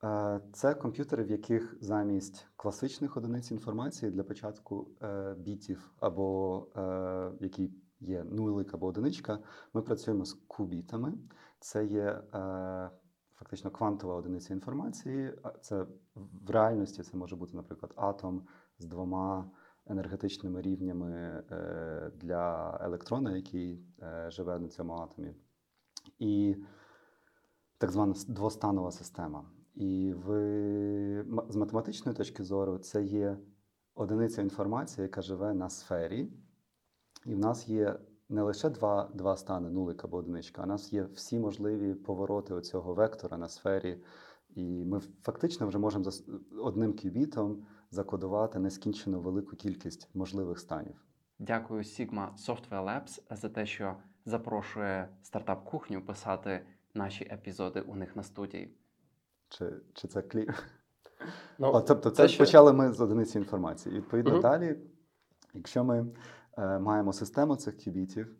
Е, 0.05 0.40
це 0.52 0.75
комп'ютери, 0.75 1.25
в 1.25 1.31
яких 1.31 1.76
замість 1.81 2.47
класичних 2.57 3.17
одиниць 3.17 3.50
інформації 3.50 4.12
для 4.12 4.23
початку 4.23 4.88
е, 5.02 5.35
бітів, 5.38 5.90
або 6.00 6.67
е, 6.76 7.33
які 7.40 7.71
є 8.00 8.25
нулик 8.25 8.75
або 8.75 8.87
одиничка, 8.87 9.38
ми 9.75 9.83
працюємо 9.83 10.25
з 10.25 10.33
кубітами. 10.33 11.14
Це 11.61 11.85
є 11.85 12.23
фактично 13.35 13.71
квантова 13.71 14.14
одиниця 14.14 14.55
інформації. 14.55 15.35
Це 15.61 15.87
в 16.14 16.50
реальності 16.50 17.02
це 17.02 17.17
може 17.17 17.37
бути, 17.37 17.57
наприклад, 17.57 17.93
атом 17.97 18.47
з 18.78 18.87
двома 18.87 19.50
енергетичними 19.87 20.62
рівнями 20.62 21.43
для 22.14 22.78
електрона, 22.81 23.37
який 23.37 23.85
живе 24.28 24.59
на 24.59 24.69
цьому 24.69 24.93
атомі. 24.93 25.35
І 26.19 26.57
так 27.78 27.90
звана 27.90 28.14
двостанова 28.28 28.90
система. 28.90 29.50
І 29.75 30.12
в, 30.17 30.28
з 31.49 31.57
математичної 31.57 32.17
точки 32.17 32.45
зору 32.45 32.78
це 32.78 33.02
є 33.02 33.38
одиниця 33.95 34.43
інформації, 34.43 35.02
яка 35.02 35.23
живе 35.23 35.55
на 35.55 35.71
сфері. 35.71 36.33
І 37.28 37.35
в 37.35 37.38
нас 37.38 37.68
є 37.68 37.99
не 38.28 38.42
лише 38.42 38.70
два 38.70 39.11
два 39.14 39.37
стани, 39.37 39.70
нулик 39.70 40.04
або 40.04 40.16
одиничка, 40.16 40.62
а 40.62 40.64
в 40.64 40.68
нас 40.68 40.92
є 40.92 41.02
всі 41.02 41.38
можливі 41.38 41.94
повороти 41.94 42.54
оцього 42.54 42.94
вектора 42.94 43.38
на 43.38 43.49
сфері. 43.49 43.99
І 44.54 44.85
ми 44.85 45.00
фактично 45.23 45.66
вже 45.66 45.78
можемо 45.78 46.04
за 46.04 46.23
одним 46.62 46.92
кюбітом 46.92 47.66
закодувати 47.90 48.58
нескінчено 48.58 49.20
велику 49.20 49.56
кількість 49.56 50.14
можливих 50.14 50.58
станів. 50.58 51.04
Дякую 51.38 51.82
Sigma 51.82 52.37
Software 52.37 52.85
Labs 52.85 53.37
за 53.37 53.49
те, 53.49 53.66
що 53.66 53.97
запрошує 54.25 55.08
стартап-кухню 55.23 56.06
писати 56.06 56.66
наші 56.94 57.25
епізоди 57.25 57.80
у 57.80 57.94
них 57.94 58.16
на 58.16 58.23
студії. 58.23 58.75
Чи 59.49 59.73
чи 59.94 60.08
це 60.08 60.23
клі? 60.23 60.49
Ну, 61.58 61.73
О, 61.73 61.80
тобто, 61.80 62.11
це 62.11 62.28
що... 62.28 62.44
почали 62.44 62.73
ми 62.73 62.92
з 62.92 63.00
одиниці 63.00 63.38
інформації. 63.38 63.94
Відповідно, 63.94 64.32
угу. 64.32 64.42
далі, 64.42 64.76
якщо 65.54 65.85
ми 65.85 66.06
маємо 66.59 67.12
систему 67.12 67.57
цих 67.57 67.85
кюбітів, 67.85 68.37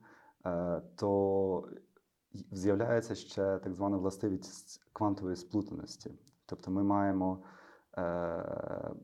е, 0.47 0.83
то 0.97 1.69
з'являється 2.53 3.15
ще 3.15 3.59
так 3.59 3.75
звана 3.75 3.97
властивість 3.97 4.83
квантової 4.93 5.37
сплутаності. 5.37 6.11
Тобто 6.47 6.71
ми 6.71 6.83
маємо 6.83 7.45
е, 7.99 8.95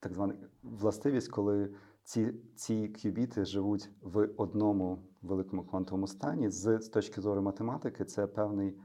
так 0.00 0.12
звану 0.12 0.34
властивість, 0.62 1.30
коли 1.30 1.74
ці 2.04 2.34
ці 2.56 2.88
кюбіти 2.88 3.44
живуть 3.44 3.90
в 4.02 4.28
одному 4.36 5.08
великому 5.22 5.64
квантовому 5.64 6.06
стані. 6.06 6.50
З, 6.50 6.80
з 6.80 6.88
точки 6.88 7.20
зору 7.20 7.42
математики, 7.42 8.04
це 8.04 8.26
певний 8.26 8.78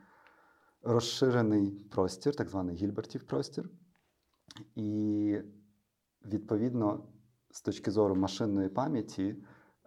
розширений 0.82 1.72
простір, 1.72 2.36
так 2.36 2.50
званий 2.50 2.76
Гільбертів 2.76 3.24
простір. 3.24 3.70
І, 4.76 5.42
відповідно, 6.26 7.08
з 7.52 7.62
точки 7.62 7.92
зору 7.92 8.16
машинної 8.16 8.70
пам'яті, 8.70 9.36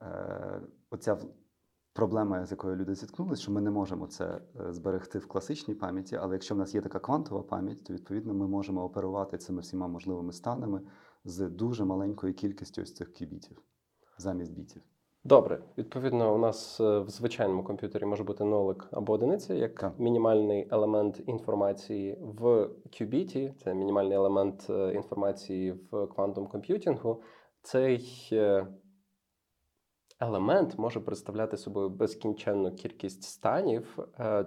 е, 0.03 0.61
оця 0.91 1.19
проблема, 1.93 2.47
з 2.47 2.51
якою 2.51 2.77
люди 2.77 2.95
зіткнулися, 2.95 3.43
що 3.43 3.53
ми 3.53 3.61
не 3.61 3.71
можемо 3.71 4.07
це 4.07 4.41
е, 4.61 4.73
зберегти 4.73 5.19
в 5.19 5.27
класичній 5.27 5.75
пам'яті, 5.75 6.17
але 6.17 6.35
якщо 6.35 6.55
в 6.55 6.59
нас 6.59 6.75
є 6.75 6.81
така 6.81 6.99
квантова 6.99 7.43
пам'ять, 7.43 7.85
то 7.85 7.95
відповідно 7.95 8.35
ми 8.35 8.49
можемо 8.49 8.85
оперувати 8.85 9.39
цими 9.39 9.61
всіма 9.61 9.89
можливими 9.89 10.33
станами 10.33 10.81
з 11.25 11.49
дуже 11.49 11.85
маленькою 11.85 12.35
кількістю 12.35 12.83
ось 12.83 12.95
цих 12.95 13.15
кюбітів 13.15 13.63
замість 14.19 14.53
бітів. 14.53 14.83
Добре, 15.25 15.59
відповідно, 15.79 16.35
у 16.35 16.39
нас 16.39 16.81
е, 16.81 16.99
в 16.99 17.09
звичайному 17.09 17.65
комп'ютері 17.65 18.05
може 18.05 18.25
бути 18.25 18.45
нолик 18.45 18.89
або 18.91 19.13
одиниця 19.13 19.55
як 19.55 19.75
так. 19.75 19.99
мінімальний 19.99 20.69
елемент 20.71 21.23
інформації 21.27 22.19
в 22.21 22.69
кюбіті, 22.99 23.55
це 23.65 23.75
мінімальний 23.75 24.17
елемент 24.17 24.67
е, 24.71 24.95
інформації 24.95 25.75
в 25.91 26.07
квантум 26.07 26.47
комп'ютінгу. 26.47 27.23
Цей 27.63 28.29
е, 28.33 28.67
елемент 30.21 30.79
може 30.79 31.01
представляти 31.01 31.57
собою 31.57 31.89
безкінченну 31.89 32.75
кількість 32.75 33.23
станів 33.23 33.99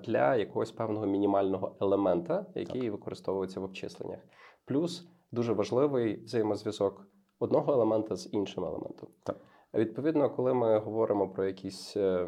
для 0.04 0.36
якогось 0.36 0.72
певного 0.72 1.06
мінімального 1.06 1.76
елемента, 1.82 2.46
який 2.56 2.82
так. 2.82 2.92
використовується 2.92 3.60
в 3.60 3.64
обчисленнях. 3.64 4.20
Плюс 4.66 5.08
дуже 5.32 5.54
важливий 5.54 6.24
взаємозв'язок 6.24 7.08
одного 7.40 7.74
елемента 7.74 8.16
з 8.16 8.34
іншим 8.34 8.64
елементом. 8.64 9.10
Так. 9.24 9.38
Відповідно, 9.74 10.30
коли 10.30 10.54
ми 10.54 10.80
говоримо 10.80 11.30
про 11.30 11.46
якісь 11.46 11.98
е, 11.98 12.28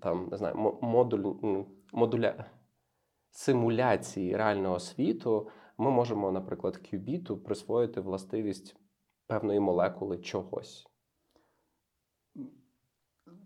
там 0.00 0.28
не 0.30 0.36
знаю, 0.36 0.78
модуль 0.80 1.34
модуля 1.92 2.44
симуляції 3.30 4.36
реального 4.36 4.78
світу, 4.78 5.48
ми 5.78 5.90
можемо, 5.90 6.32
наприклад, 6.32 6.80
кюбіту 6.90 7.38
присвоїти 7.38 8.00
властивість 8.00 8.76
певної 9.30 9.60
молекули 9.60 10.18
чогось. 10.18 10.86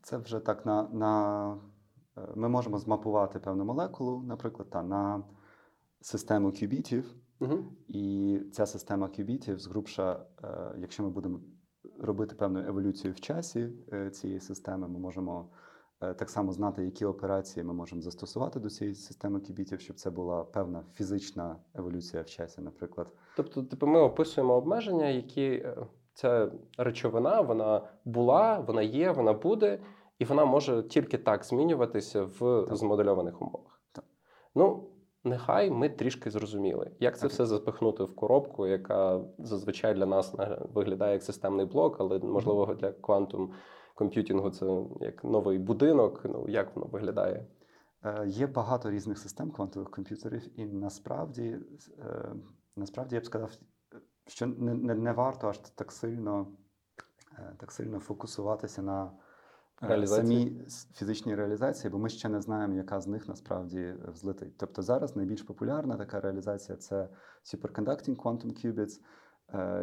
Це 0.03 0.17
вже 0.17 0.41
так 0.41 0.67
на. 0.67 0.83
на 0.83 1.53
е, 2.17 2.21
Ми 2.35 2.49
можемо 2.49 2.79
змапувати 2.79 3.39
певну 3.39 3.65
молекулу, 3.65 4.23
наприклад, 4.23 4.71
та, 4.71 4.83
на 4.83 5.25
систему 6.01 6.53
кюбітів. 6.53 7.15
Угу. 7.41 7.65
І 7.89 8.41
ця 8.53 8.67
система 8.67 9.09
кюбітів 9.09 9.59
згрубша, 9.59 10.27
е, 10.45 10.75
якщо 10.79 11.03
ми 11.03 11.11
будемо 11.11 11.41
робити 11.99 12.35
певну 12.35 12.61
еволюцію 12.61 13.13
в 13.13 13.21
часі 13.21 13.73
е, 13.93 14.11
цієї 14.11 14.41
системи, 14.41 14.89
ми 14.89 14.99
можемо 14.99 15.51
так 15.99 16.31
само 16.31 16.53
знати, 16.53 16.85
які 16.85 17.05
операції 17.05 17.65
ми 17.65 17.75
можемо 17.75 18.03
застосувати 18.03 18.61
до 18.61 18.71
цієї 18.71 18.95
системи 18.95 19.41
кюбітів, 19.41 19.81
щоб 19.81 19.97
це 19.97 20.11
була 20.11 20.45
певна 20.45 20.85
фізична 20.95 21.57
еволюція 21.75 22.23
в 22.23 22.27
часі, 22.27 22.61
наприклад. 22.61 23.13
Тобто, 23.37 23.63
типу, 23.63 23.87
ми 23.87 24.01
описуємо 24.01 24.55
обмеження, 24.55 25.07
які 25.07 25.67
ця 26.15 26.51
речовина 26.79 27.41
вона 27.41 27.89
була, 28.05 28.59
вона 28.59 28.83
є, 28.83 29.11
вона 29.11 29.33
буде, 29.33 29.79
і 30.19 30.25
вона 30.25 30.45
може 30.45 30.83
тільки 30.83 31.19
так 31.19 31.45
змінюватися 31.45 32.25
в 32.25 32.39
так. 32.39 32.77
змодельованих 32.77 33.43
умовах. 33.43 33.81
Так. 33.93 34.05
Ну, 34.55 34.89
нехай 35.25 35.71
ми 35.71 35.89
трішки 35.89 36.31
зрозуміли, 36.31 36.91
як 37.01 37.17
це 37.17 37.23
так. 37.23 37.31
все 37.31 37.47
запихнути 37.47 38.05
в 38.05 38.17
коробку, 38.17 38.67
яка 38.67 39.21
зазвичай 39.39 39.95
для 39.95 40.07
нас 40.07 40.35
виглядає 40.75 41.13
як 41.13 41.23
системний 41.23 41.67
блок, 41.67 41.97
але 42.01 42.19
можливо 42.19 42.75
для 42.75 42.93
квантум 42.93 43.53
комп'ютінгу 43.95 44.51
це 44.51 44.67
як 45.01 45.25
новий 45.25 45.59
будинок. 45.59 46.21
Ну 46.25 46.45
як 46.49 46.77
воно 46.77 46.87
виглядає? 46.87 47.47
Е, 48.05 48.27
є 48.27 48.47
багато 48.47 48.91
різних 48.91 49.19
систем 49.19 49.51
квантових 49.51 49.91
комп'ютерів, 49.91 50.61
і 50.61 50.65
насправді, 50.67 51.59
е, 51.99 52.35
насправді 52.77 53.15
я 53.15 53.21
б 53.21 53.25
сказав, 53.25 53.51
що 54.27 54.47
не 54.47 54.75
не, 54.75 54.95
не 54.95 55.13
варто 55.13 55.49
аж 55.49 55.59
так 55.59 55.93
сильно 55.93 56.47
е, 57.39 57.55
так 57.59 57.73
сильно 57.73 58.01
фокусуватися 58.01 58.83
на 58.83 59.13
самій 60.07 60.63
фізичній 60.95 61.35
реалізації, 61.35 61.91
бо 61.91 61.99
ми 61.99 62.09
ще 62.09 62.29
не 62.29 62.41
знаємо, 62.41 62.75
яка 62.75 63.01
з 63.01 63.07
них 63.07 63.29
насправді 63.29 63.95
взлетить. 64.09 64.57
Тобто 64.57 64.83
зараз 64.83 65.17
найбільш 65.17 65.43
популярна 65.43 65.97
така 65.97 66.21
реалізація 66.21 66.79
це 66.79 67.09
Superconducting 67.45 68.17
Quantum 68.17 68.67
Qubits. 68.67 69.01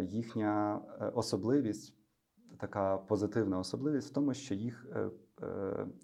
Їхня 0.01 0.81
особливість, 1.13 2.00
така 2.61 2.97
позитивна 2.97 3.59
особливість 3.59 4.11
в 4.11 4.13
тому, 4.13 4.33
що 4.33 4.55
їх 4.55 4.85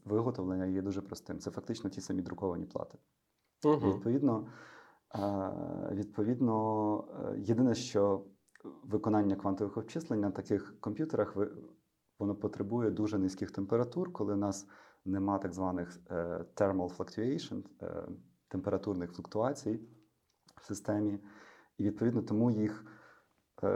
виготовлення 0.05 0.65
є 0.65 0.81
дуже 0.81 1.01
простим. 1.01 1.39
Це 1.39 1.51
фактично 1.51 1.89
ті 1.89 2.01
самі 2.01 2.21
друковані 2.21 2.65
плати. 2.65 2.97
Угу. 3.63 3.93
Відповідно. 3.93 4.47
Відповідно, 5.91 7.07
е, 7.33 7.39
єдине, 7.39 7.75
що 7.75 8.25
виконання 8.83 9.35
квантових 9.35 9.77
обчислень 9.77 10.19
на 10.19 10.31
таких 10.31 10.79
комп'ютерах 10.79 11.37
воно 12.19 12.35
потребує 12.35 12.91
дуже 12.91 13.17
низьких 13.17 13.51
температур, 13.51 14.13
коли 14.13 14.33
у 14.33 14.37
нас 14.37 14.67
нема 15.05 15.37
так 15.37 15.53
званих 15.53 15.99
е, 16.09 16.45
thermal 16.55 16.97
fluctuation, 16.97 17.63
е, 17.81 18.07
температурних 18.47 19.11
флуктуацій 19.11 19.79
в 20.61 20.65
системі. 20.65 21.19
І 21.77 21.83
відповідно 21.83 22.21
тому 22.21 22.51
їх 22.51 22.85
Е, 22.85 22.96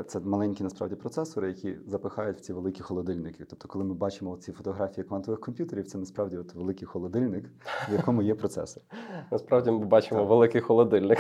це 0.08 0.20
маленькі 0.20 0.64
насправді 0.64 0.96
процесори, 0.96 1.48
які 1.48 1.78
запихають 1.86 2.38
в 2.38 2.42
ці 2.42 2.54
великі 2.54 2.82
холодильники. 2.82 3.46
Тобто, 3.46 3.68
коли 3.68 3.86
ми 3.86 3.94
бачимо 3.94 4.38
ці 4.38 4.52
фотографії 4.52 5.06
квантових 5.06 5.40
комп'ютерів, 5.40 5.88
це 5.88 5.98
насправді 5.98 6.38
от 6.38 6.54
великий 6.54 6.86
холодильник, 6.86 7.46
в 7.90 7.94
якому 7.94 8.22
є 8.22 8.36
процесор. 8.36 8.84
Насправді 9.32 9.72
ми 9.72 9.86
бачимо 9.86 10.20
так. 10.20 10.30
великий 10.30 10.62
холодильник. 10.62 11.20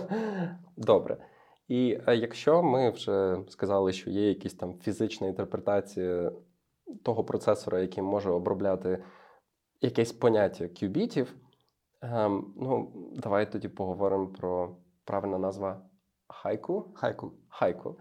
Добре. 0.76 1.16
І 1.68 1.98
е, 2.06 2.16
якщо 2.16 2.62
ми 2.62 2.90
вже 2.90 3.38
сказали, 3.48 3.92
що 3.92 4.10
є 4.10 4.28
якісь 4.28 4.54
там 4.54 4.74
фізична 4.74 5.26
інтерпретація 5.26 6.32
того 7.02 7.24
процесора, 7.24 7.80
який 7.80 8.02
може 8.02 8.30
обробляти 8.30 9.04
якесь 9.80 10.12
поняття 10.12 10.68
кюбітів, 10.68 11.34
ем, 12.02 12.54
ну 12.56 12.92
давай 13.16 13.52
тоді 13.52 13.68
поговоримо 13.68 14.26
про 14.26 14.76
правильна 15.04 15.38
назва 15.38 15.89
Хайку. 16.32 16.92
Хайку. 16.94 17.32
Хайку. 17.48 17.96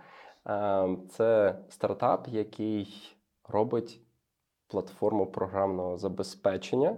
Це 1.10 1.60
стартап, 1.70 2.28
який 2.28 3.16
робить 3.48 4.02
платформу 4.68 5.32
програмного 5.32 5.98
забезпечення 5.98 6.98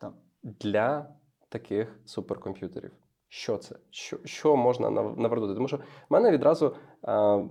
так. 0.00 0.12
для 0.42 1.06
таких 1.48 2.00
суперкомп'ютерів. 2.04 2.92
Що 3.36 3.56
це? 3.56 3.76
Що 3.90 4.16
що 4.24 4.56
можна 4.56 4.90
навернути? 4.90 5.54
Тому 5.54 5.68
що 5.68 5.76
в 5.76 5.80
мене 6.10 6.30
відразу 6.30 6.74
а, 7.02 7.42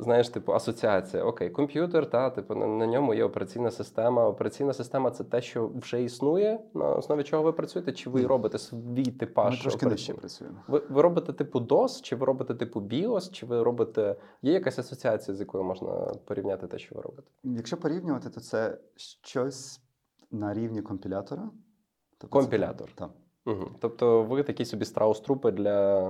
знаєш, 0.00 0.28
типу, 0.28 0.52
асоціація. 0.52 1.24
Окей, 1.24 1.50
комп'ютер, 1.50 2.10
та 2.10 2.30
типу 2.30 2.54
на, 2.54 2.66
на 2.66 2.86
ньому 2.86 3.14
є 3.14 3.24
операційна 3.24 3.70
система. 3.70 4.28
Операційна 4.28 4.72
система 4.72 5.10
це 5.10 5.24
те, 5.24 5.42
що 5.42 5.68
вже 5.74 6.02
існує, 6.02 6.60
на 6.74 6.86
основі 6.94 7.22
чого 7.22 7.42
ви 7.42 7.52
працюєте, 7.52 7.92
чи 7.92 8.10
ви 8.10 8.26
робите 8.26 8.58
свій 8.58 9.04
типаж? 9.04 9.56
Ми 9.56 9.62
трошки 9.62 9.86
нижче 9.86 10.14
працюємо. 10.14 10.56
Ви 10.68 10.82
ви 10.88 11.02
робите 11.02 11.32
типу 11.32 11.60
DOS, 11.60 12.02
чи 12.02 12.16
ви 12.16 12.26
робите 12.26 12.54
типу 12.54 12.80
BIOS, 12.80 13.30
чи 13.32 13.46
ви 13.46 13.62
робите. 13.62 14.16
Є 14.42 14.52
якась 14.52 14.78
асоціація, 14.78 15.36
з 15.36 15.40
якою 15.40 15.64
можна 15.64 15.90
порівняти 16.24 16.66
те, 16.66 16.78
що 16.78 16.94
ви 16.94 17.02
робите? 17.02 17.28
Якщо 17.44 17.76
порівнювати, 17.76 18.30
то 18.30 18.40
це 18.40 18.78
щось 18.96 19.80
на 20.30 20.54
рівні 20.54 20.82
компілятора. 20.82 21.50
Тобто 22.18 22.38
Компілятор. 22.38 22.88
Це, 22.88 22.94
так. 22.94 23.10
Угу. 23.46 23.70
Тобто 23.80 24.22
ви 24.22 24.42
такі 24.42 24.64
собі 24.64 24.84
страус-трупи 24.84 25.50
для 25.50 26.08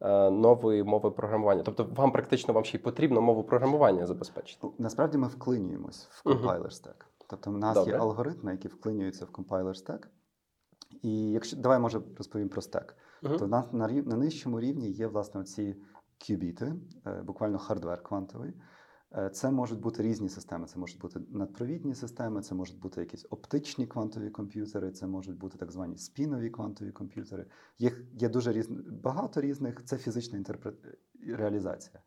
е, 0.00 0.30
нової 0.30 0.84
мови 0.84 1.10
програмування. 1.10 1.62
Тобто, 1.62 1.88
вам 1.96 2.12
практично 2.12 2.54
вам 2.54 2.64
ще 2.64 2.78
й 2.78 2.80
потрібно 2.80 3.20
мову 3.20 3.44
програмування 3.44 4.06
забезпечити. 4.06 4.60
Ну, 4.62 4.74
насправді 4.78 5.18
ми 5.18 5.28
вклинюємось 5.28 6.08
в 6.10 6.22
компайлер 6.22 6.72
стек. 6.72 7.06
Тобто, 7.28 7.50
в 7.50 7.58
нас 7.58 7.74
Добре. 7.74 7.92
є 7.92 7.98
алгоритми, 7.98 8.52
які 8.52 8.68
вклинюються 8.68 9.24
в 9.24 9.30
компайлер 9.30 9.76
стек. 9.76 10.10
І 11.02 11.30
якщо 11.30 11.56
давай 11.56 11.78
може 11.78 12.00
розповім 12.18 12.48
про 12.48 12.62
стек. 12.62 12.96
uh 13.22 13.38
То 13.38 13.44
в 13.44 13.48
нас 13.48 13.72
на 13.72 13.88
на 13.88 14.16
нижчому 14.16 14.60
рівні 14.60 14.90
є 14.90 15.06
власне 15.06 15.44
ці 15.44 15.76
кюбіти, 16.26 16.74
е, 17.06 17.22
буквально 17.22 17.58
hardware 17.58 18.02
квантовий. 18.02 18.54
Е, 19.16 19.30
це 19.30 19.50
можуть 19.50 19.80
бути 19.80 20.02
різні 20.02 20.28
системи. 20.28 20.66
Це 20.66 20.78
можуть 20.78 21.00
бути 21.00 21.20
надпровідні 21.30 21.94
системи, 21.94 22.42
це 22.42 22.54
можуть 22.54 22.80
бути 22.80 23.00
якісь 23.00 23.26
оптичні 23.30 23.86
квантові 23.86 24.30
комп'ютери, 24.30 24.90
це 24.90 25.06
можуть 25.06 25.38
бути 25.38 25.58
так 25.58 25.72
звані 25.72 25.98
спінові 25.98 26.50
квантові 26.50 26.92
комп'ютери. 26.92 27.46
Їх 27.78 28.04
є 28.12 28.28
дуже 28.28 28.52
різні, 28.52 28.78
багато 29.02 29.40
різних. 29.40 29.84
Це 29.84 29.96
фізична 29.96 30.38
інтерпрет... 30.38 30.74
реалізація. 31.26 32.02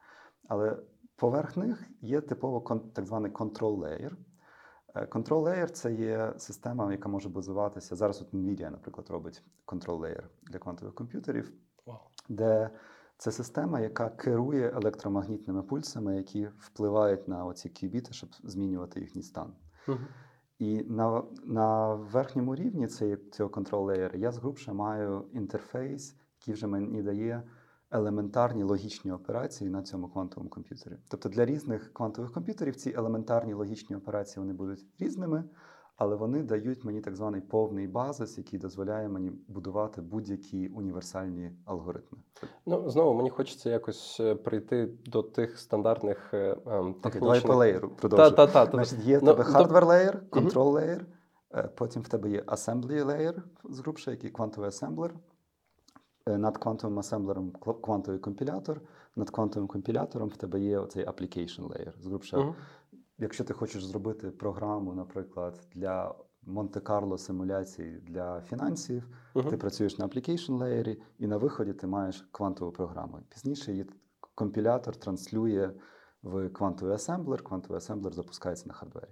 Але 0.47 0.77
поверх 1.15 1.57
них 1.57 1.83
є 2.01 2.21
типово 2.21 2.81
так 2.93 3.05
званий 3.05 3.31
control 3.31 3.77
layer. 3.79 4.11
Е, 4.95 5.05
control 5.05 5.43
layer– 5.43 5.69
це 5.71 5.93
є 5.93 6.33
система, 6.37 6.91
яка 6.91 7.09
може 7.09 7.29
базуватися. 7.29 7.95
Зараз 7.95 8.21
от 8.21 8.33
NVIDIA, 8.33 8.71
наприклад, 8.71 9.09
робить 9.09 9.43
control 9.67 9.99
layer 9.99 10.23
для 10.43 10.59
квантових 10.59 10.95
комп'ютерів, 10.95 11.53
wow. 11.85 11.97
де 12.29 12.69
це 13.17 13.31
система, 13.31 13.79
яка 13.79 14.09
керує 14.09 14.71
електромагнітними 14.75 15.63
пульсами, 15.63 16.17
які 16.17 16.47
впливають 16.59 17.27
на 17.27 17.45
оці 17.45 17.69
кюбіти, 17.69 18.13
щоб 18.13 18.29
змінювати 18.43 18.99
їхній 18.99 19.23
стан. 19.23 19.53
Uh-huh. 19.87 19.97
І 20.59 20.83
на 20.83 21.23
на 21.45 21.93
верхньому 21.93 22.55
рівні 22.55 22.87
цього 23.31 23.49
контрол-леєра 23.49 24.17
я 24.17 24.31
згрубше 24.31 24.73
маю 24.73 25.25
інтерфейс, 25.33 26.15
який 26.39 26.53
вже 26.53 26.67
мені 26.67 27.03
дає 27.03 27.43
елементарні 27.91 28.63
логічні 28.63 29.11
операції 29.11 29.69
на 29.69 29.83
цьому 29.83 30.07
квантовому 30.07 30.49
комп'ютері. 30.49 30.97
Тобто 31.07 31.29
для 31.29 31.45
різних 31.45 31.93
квантових 31.93 32.31
комп'ютерів 32.31 32.75
ці 32.75 32.93
елементарні 32.97 33.53
логічні 33.53 33.95
операції 33.95 34.41
вони 34.41 34.53
будуть 34.53 34.85
різними 34.99 35.43
але 35.97 36.15
вони 36.15 36.43
дають 36.43 36.83
мені 36.83 37.01
так 37.01 37.15
званий 37.15 37.41
повний 37.41 37.87
базис, 37.87 38.37
який 38.37 38.59
дозволяє 38.59 39.09
мені 39.09 39.31
будувати 39.47 40.01
будь-які 40.01 40.67
універсальні 40.67 41.51
алгоритми. 41.65 42.17
Ну 42.65 42.89
знову 42.89 43.13
мені 43.13 43.29
хочеться 43.29 43.69
якось 43.69 44.19
е, 44.19 44.35
прийти 44.35 44.89
до 45.05 45.23
тих 45.23 45.59
стандартних 45.59 46.33
е, 46.33 46.57
ем, 46.65 46.93
технічних... 46.93 47.21
Давай 47.21 47.41
по 47.41 47.55
леєру 47.55 47.89
продовжуємо. 47.89 48.35
Та, 48.35 48.47
та, 48.47 48.65
та, 48.65 48.71
Значить, 48.71 49.05
Є 49.05 49.17
в 49.17 49.23
ну, 49.23 49.33
тебе 49.33 49.43
hardware 49.43 49.85
layer, 49.85 50.29
control 50.29 50.71
layer, 50.73 51.01
потім 51.75 52.01
в 52.01 52.07
тебе 52.07 52.29
є 52.29 52.41
assembly 52.41 53.05
layer 53.05 53.41
з 53.63 53.79
грубше, 53.79 54.11
який 54.11 54.29
квантовий 54.29 54.67
асемблер. 54.67 55.13
Над 56.27 56.57
квантовим 56.57 56.99
асемблером 56.99 57.51
квантовий 57.81 58.19
компілятор, 58.19 58.81
над 59.15 59.29
квантовим 59.29 59.67
компілятором 59.67 60.29
в 60.29 60.37
тебе 60.37 60.59
є 60.59 60.79
оцей 60.79 61.05
application 61.05 61.67
layer. 61.67 61.91
З 61.99 62.05
грубше 62.05 62.37
uh-huh. 62.37 62.53
Якщо 63.17 63.43
ти 63.43 63.53
хочеш 63.53 63.85
зробити 63.85 64.31
програму, 64.31 64.93
наприклад, 64.93 65.59
для 65.73 66.15
Монте-Карло 66.41 67.17
симуляції 67.17 67.99
для 68.01 68.41
фінансів, 68.41 69.03
uh-huh. 69.35 69.49
ти 69.49 69.57
працюєш 69.57 69.97
на 69.97 70.07
application 70.07 70.57
layer, 70.57 70.97
і 71.19 71.27
на 71.27 71.37
виході 71.37 71.73
ти 71.73 71.87
маєш 71.87 72.27
квантову 72.31 72.71
програму. 72.71 73.19
Пізніше 73.29 73.71
її 73.71 73.85
компілятор 74.35 74.95
транслює 74.95 75.71
в 76.23 76.49
квантовий 76.49 76.95
асемблер. 76.95 77.43
Квантовий 77.43 77.77
асемблер 77.77 78.13
запускається 78.13 78.67
на 78.67 78.73
хардвері. 78.73 79.09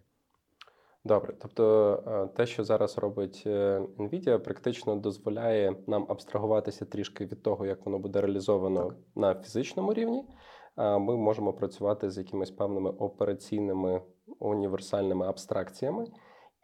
Добре, 1.05 1.33
тобто 1.41 1.93
е, 2.07 2.27
те, 2.37 2.45
що 2.45 2.63
зараз 2.63 2.97
робить 2.97 3.43
е, 3.45 3.81
Nvidia, 3.97 4.37
практично 4.37 4.95
дозволяє 4.95 5.75
нам 5.87 6.05
абстрагуватися 6.09 6.85
трішки 6.85 7.25
від 7.25 7.43
того, 7.43 7.65
як 7.65 7.85
воно 7.85 7.99
буде 7.99 8.21
реалізовано 8.21 8.85
Так. 8.85 8.97
на 9.15 9.35
фізичному 9.35 9.93
рівні. 9.93 10.25
Ми 10.77 11.17
можемо 11.17 11.53
працювати 11.53 12.09
з 12.09 12.17
якимись 12.17 12.51
певними 12.51 12.89
операційними 12.89 14.01
універсальними 14.39 15.25
абстракціями. 15.25 16.07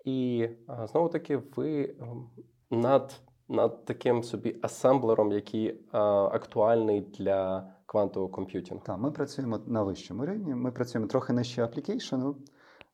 І 0.06 0.48
знову 0.84 1.10
таки, 1.10 1.38
ви 1.38 1.96
ем, 2.02 2.30
над, 2.72 3.22
над 3.50 3.86
таким 3.86 4.24
собі 4.24 4.60
асемблером, 4.62 5.32
який 5.32 5.82
а, 5.92 6.00
актуальний 6.26 7.02
для 7.02 7.72
квантового 7.86 8.32
комп'ютінгу. 8.32 8.84
Так, 8.86 8.98
ми 8.98 9.12
працюємо 9.12 9.60
на 9.68 9.84
вищому 9.84 10.26
рівні. 10.26 10.56
Ми 10.56 10.72
працюємо 10.72 11.08
трохи 11.08 11.34
нижче 11.34 11.64
аплікейшену, 11.64 12.36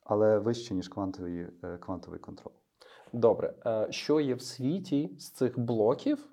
але 0.04 0.40
вище, 0.40 0.74
ніж 0.74 0.88
квантовий, 0.88 1.48
е, 1.64 1.78
квантовий 1.78 2.20
контроль. 2.20 2.54
Добре, 3.14 3.54
е, 3.66 3.88
що 3.90 4.20
є 4.20 4.36
в 4.36 4.42
світі 4.42 5.16
з 5.20 5.30
цих 5.30 5.60
блоків? 5.60 6.28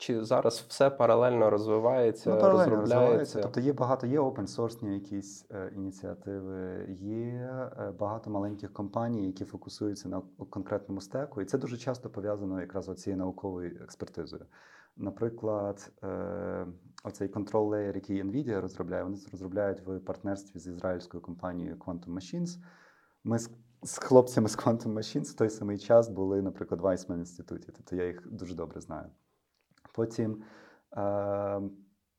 Чи 0.00 0.24
зараз 0.24 0.64
все 0.68 0.90
паралельно 0.90 1.50
розвивається, 1.50 2.30
Ну, 2.30 2.40
паралельно 2.40 2.70
розробляється? 2.70 2.96
розвивається. 2.96 3.40
Тобто 3.40 3.60
є 3.60 3.72
багато, 3.72 4.06
є 4.06 4.20
open-source 4.20 4.92
якісь 4.92 5.46
е, 5.50 5.72
ініціативи, 5.76 6.86
є 7.00 7.50
е, 7.78 7.92
багато 7.98 8.30
маленьких 8.30 8.72
компаній, 8.72 9.26
які 9.26 9.44
фокусуються 9.44 10.08
на 10.08 10.22
конкретному 10.50 11.00
стеку, 11.00 11.40
і 11.42 11.44
це 11.44 11.58
дуже 11.58 11.76
часто 11.76 12.10
пов'язано 12.10 12.60
якраз 12.60 12.84
з 12.84 12.94
цією 12.94 13.18
науковою 13.18 13.78
експертизою. 13.82 14.46
Наприклад, 14.96 15.92
е, 16.02 16.66
оцей 17.04 17.28
control 17.28 17.68
layer, 17.68 17.94
який 17.94 18.22
NVIDIA 18.24 18.60
розробляє, 18.60 19.02
вони 19.02 19.16
розробляють 19.32 19.80
в 19.86 19.98
партнерстві 19.98 20.58
з 20.58 20.66
ізраїльською 20.66 21.22
компанією 21.22 21.76
Quantum 21.76 22.14
Machines. 22.14 22.58
Ми 23.24 23.38
з, 23.38 23.50
з 23.82 23.98
хлопцями 23.98 24.48
з 24.48 24.58
Quantum 24.58 24.94
Machines 24.94 25.30
в 25.30 25.34
той 25.34 25.50
самий 25.50 25.78
час 25.78 26.08
були, 26.08 26.42
наприклад, 26.42 26.80
в 26.80 26.84
Weissman 26.84 27.18
інституті, 27.18 27.68
тобто 27.76 27.96
я 27.96 28.06
їх 28.06 28.28
дуже 28.32 28.54
добре 28.54 28.80
знаю. 28.80 29.06
Потім 30.00 30.42
е, 30.96 31.60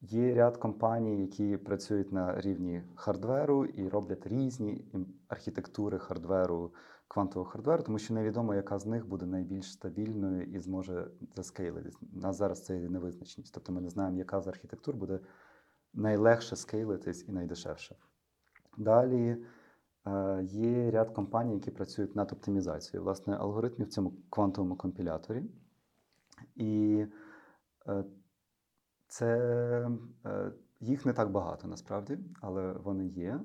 є 0.01 0.33
ряд 0.33 0.57
компаній, 0.57 1.21
які 1.21 1.57
працюють 1.57 2.11
на 2.11 2.41
рівні 2.41 2.83
хардверу 2.95 3.65
і 3.65 3.89
роблять 3.89 4.27
різні 4.27 4.85
архітектури 5.27 5.99
хардверу, 5.99 6.73
квантового 7.07 7.51
хардверу, 7.51 7.83
тому 7.83 7.99
що 7.99 8.13
невідомо, 8.13 8.55
яка 8.55 8.79
з 8.79 8.85
них 8.85 9.07
буде 9.07 9.25
найбільш 9.25 9.73
стабільною 9.73 10.43
і 10.43 10.59
зможе 10.59 11.07
заскейлитись. 11.35 11.97
У 12.15 12.19
нас 12.19 12.37
зараз 12.37 12.65
це 12.65 12.77
є 12.77 12.89
невизначеність. 12.89 13.53
Тобто 13.53 13.71
ми 13.71 13.81
не 13.81 13.89
знаємо, 13.89 14.17
яка 14.17 14.41
з 14.41 14.47
архітектур 14.47 14.95
буде 14.95 15.19
найлегше 15.93 16.55
скейлитись 16.55 17.25
і 17.27 17.31
найдешевше. 17.31 17.95
Далі 18.77 19.37
е, 20.07 20.43
є 20.43 20.91
ряд 20.91 21.09
компаній, 21.09 21.53
які 21.53 21.71
працюють 21.71 22.15
над 22.15 22.31
оптимізацією 22.31 23.03
власне 23.03 23.35
алгоритмів 23.35 23.87
в 23.87 23.91
цьому 23.91 24.13
квантовому 24.29 24.75
компіляторі. 24.75 25.43
І 26.55 27.05
це 29.11 29.37
е, 30.25 30.51
їх 30.79 31.05
не 31.05 31.13
так 31.13 31.31
багато 31.31 31.67
насправді, 31.67 32.19
але 32.41 32.73
вони 32.73 33.07
є. 33.07 33.39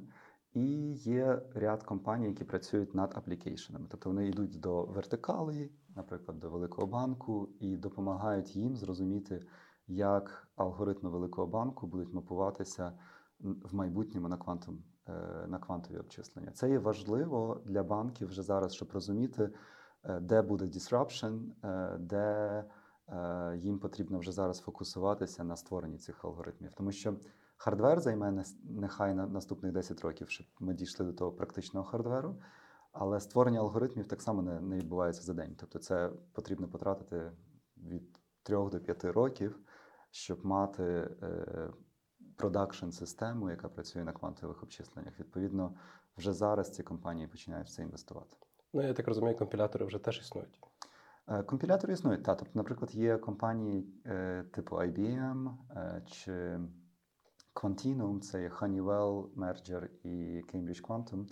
І 0.52 0.92
є 0.92 1.42
ряд 1.54 1.82
компаній, 1.82 2.26
які 2.26 2.44
працюють 2.44 2.94
над 2.94 3.12
аплікейшенами. 3.16 3.86
Тобто 3.90 4.10
вони 4.10 4.28
йдуть 4.28 4.60
до 4.60 4.84
вертикали, 4.84 5.70
наприклад, 5.96 6.38
до 6.38 6.50
великого 6.50 6.86
банку, 6.86 7.48
і 7.60 7.76
допомагають 7.76 8.56
їм 8.56 8.76
зрозуміти, 8.76 9.46
як 9.86 10.48
алгоритми 10.56 11.10
великого 11.10 11.46
банку 11.46 11.86
будуть 11.86 12.14
мапуватися 12.14 12.92
в 13.40 13.74
майбутньому 13.74 14.28
на 14.28 14.36
квантум, 14.36 14.84
е, 15.08 15.46
на 15.48 15.58
квантові 15.58 15.98
обчислення. 15.98 16.50
Це 16.50 16.70
є 16.70 16.78
важливо 16.78 17.62
для 17.64 17.82
банків 17.82 18.28
вже 18.28 18.42
зараз, 18.42 18.74
щоб 18.74 18.92
розуміти, 18.92 19.50
е, 20.04 20.20
де 20.20 20.42
буде 20.42 20.64
disruption, 20.64 21.40
е, 21.64 21.98
де 21.98 22.16
е, 22.16 22.64
їм 23.56 23.78
потрібно 23.78 24.18
вже 24.18 24.32
зараз 24.32 24.60
фокусуватися 24.60 25.44
на 25.44 25.56
створенні 25.56 25.98
цих 25.98 26.24
алгоритмів. 26.24 26.72
Тому 26.74 26.92
що 26.92 27.16
хардвер 27.56 28.00
займе 28.00 28.44
нехай 28.64 29.14
на 29.14 29.26
наступних 29.26 29.72
10 29.72 30.00
років, 30.00 30.30
щоб 30.30 30.46
ми 30.60 30.74
дійшли 30.74 31.06
до 31.06 31.12
того 31.12 31.32
практичного 31.32 31.86
хардверу. 31.86 32.36
Але 32.98 33.20
створення 33.20 33.60
алгоритмів 33.60 34.08
так 34.08 34.22
само 34.22 34.42
не, 34.42 34.60
не 34.60 34.76
відбувається 34.76 35.22
за 35.22 35.34
день. 35.34 35.56
Тобто, 35.60 35.78
це 35.78 36.10
потрібно 36.32 36.68
потратити 36.68 37.32
від 37.76 38.18
3 38.42 38.56
до 38.56 38.80
5 38.80 39.04
років, 39.04 39.58
щоб 40.10 40.46
мати 40.46 40.84
е, 41.22 41.70
production 42.36 42.90
систему, 42.90 43.50
яка 43.50 43.68
працює 43.68 44.04
на 44.04 44.12
квантових 44.12 44.62
обчисленнях. 44.62 45.20
Відповідно, 45.20 45.74
вже 46.16 46.32
зараз 46.32 46.74
ці 46.74 46.82
компанії 46.82 47.28
починають 47.28 47.68
в 47.68 47.70
це 47.70 47.82
інвестувати. 47.82 48.36
Ну, 48.72 48.82
я 48.82 48.94
так 48.94 49.08
розумію, 49.08 49.36
компілятори 49.36 49.86
вже 49.86 49.98
теж 49.98 50.18
існують. 50.18 50.60
Е, 51.28 51.42
Компілятори 51.42 51.92
існують. 51.92 52.22
Та, 52.22 52.34
тобто, 52.34 52.52
наприклад, 52.54 52.94
є 52.94 53.18
компанії 53.18 54.02
е, 54.06 54.44
типу 54.52 54.76
IBM 54.76 55.54
е, 55.70 56.02
чи 56.06 56.60
Quantinum, 57.54 58.20
це 58.20 58.42
є 58.42 58.48
Honeywell, 58.48 59.34
Merger 59.34 59.88
і 60.02 60.42
Cambridge 60.42 60.82
Quantum. 60.82 61.26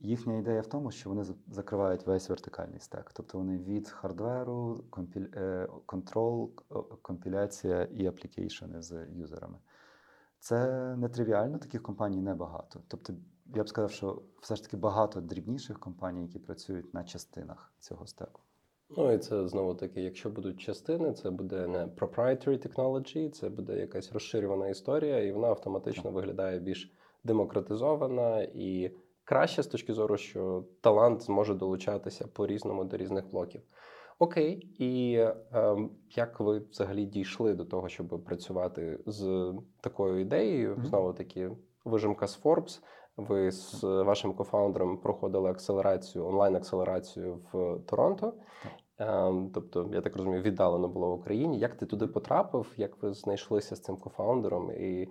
Їхня 0.00 0.36
ідея 0.36 0.60
в 0.60 0.66
тому, 0.66 0.90
що 0.90 1.10
вони 1.10 1.24
закривають 1.48 2.06
весь 2.06 2.28
вертикальний 2.28 2.80
стек. 2.80 3.10
Тобто 3.14 3.38
вони 3.38 3.58
від 3.58 3.88
хардверу, 3.88 4.84
контрол, 5.86 6.54
компіляція 7.02 7.84
і 7.84 8.06
аплікейшени 8.06 8.82
з 8.82 9.06
юзерами. 9.10 9.58
Це 10.38 10.66
нетривіально, 10.96 11.58
таких 11.58 11.82
компаній 11.82 12.20
небагато. 12.20 12.80
Тобто, 12.88 13.12
я 13.54 13.62
б 13.62 13.68
сказав, 13.68 13.90
що 13.90 14.22
все 14.40 14.56
ж 14.56 14.62
таки 14.62 14.76
багато 14.76 15.20
дрібніших 15.20 15.78
компаній, 15.78 16.22
які 16.22 16.38
працюють 16.38 16.94
на 16.94 17.04
частинах 17.04 17.72
цього 17.78 18.06
стеку. 18.06 18.40
Ну 18.96 19.12
і 19.12 19.18
це 19.18 19.48
знову 19.48 19.74
таки, 19.74 20.02
якщо 20.02 20.30
будуть 20.30 20.60
частини, 20.60 21.12
це 21.12 21.30
буде 21.30 21.66
не 21.66 21.86
proprietary 21.86 22.68
technology, 22.68 23.30
це 23.30 23.48
буде 23.48 23.78
якась 23.78 24.12
розширювана 24.12 24.68
історія, 24.68 25.18
і 25.18 25.32
вона 25.32 25.48
автоматично 25.48 26.10
виглядає 26.10 26.58
більш 26.58 26.92
демократизована 27.24 28.42
і 28.54 28.90
краще 29.24 29.62
з 29.62 29.66
точки 29.66 29.92
зору, 29.92 30.16
що 30.16 30.64
талант 30.80 31.22
зможе 31.22 31.54
долучатися 31.54 32.26
по-різному 32.26 32.84
до 32.84 32.96
різних 32.96 33.30
блоків. 33.30 33.62
Окей, 34.18 34.68
і 34.78 35.20
ем, 35.52 35.90
як 36.10 36.40
ви 36.40 36.58
взагалі 36.58 37.04
дійшли 37.06 37.54
до 37.54 37.64
того, 37.64 37.88
щоб 37.88 38.24
працювати 38.24 38.98
з 39.06 39.52
такою 39.80 40.20
ідеєю? 40.20 40.78
Знову 40.84 41.12
таки, 41.12 41.50
вижимка 41.84 42.26
з 42.26 42.42
Forbes. 42.42 42.80
Ви 43.16 43.50
з 43.50 43.82
вашим 43.82 44.34
кофаундером 44.34 44.98
проходили 44.98 45.50
акселерацію, 45.50 46.26
онлайн-акселерацію 46.26 47.40
в 47.52 47.78
Торонто. 47.86 48.34
Ем, 48.98 49.50
Тобто, 49.54 49.90
я 49.92 50.00
так 50.00 50.16
розумію, 50.16 50.42
віддалено 50.42 50.88
було 50.88 51.10
в 51.10 51.20
Україні. 51.20 51.58
Як 51.58 51.74
ти 51.74 51.86
туди 51.86 52.06
потрапив? 52.06 52.72
Як 52.76 53.02
ви 53.02 53.14
знайшлися 53.14 53.76
з 53.76 53.80
цим 53.80 53.96
кофаундером? 53.96 54.70
І 54.70 55.08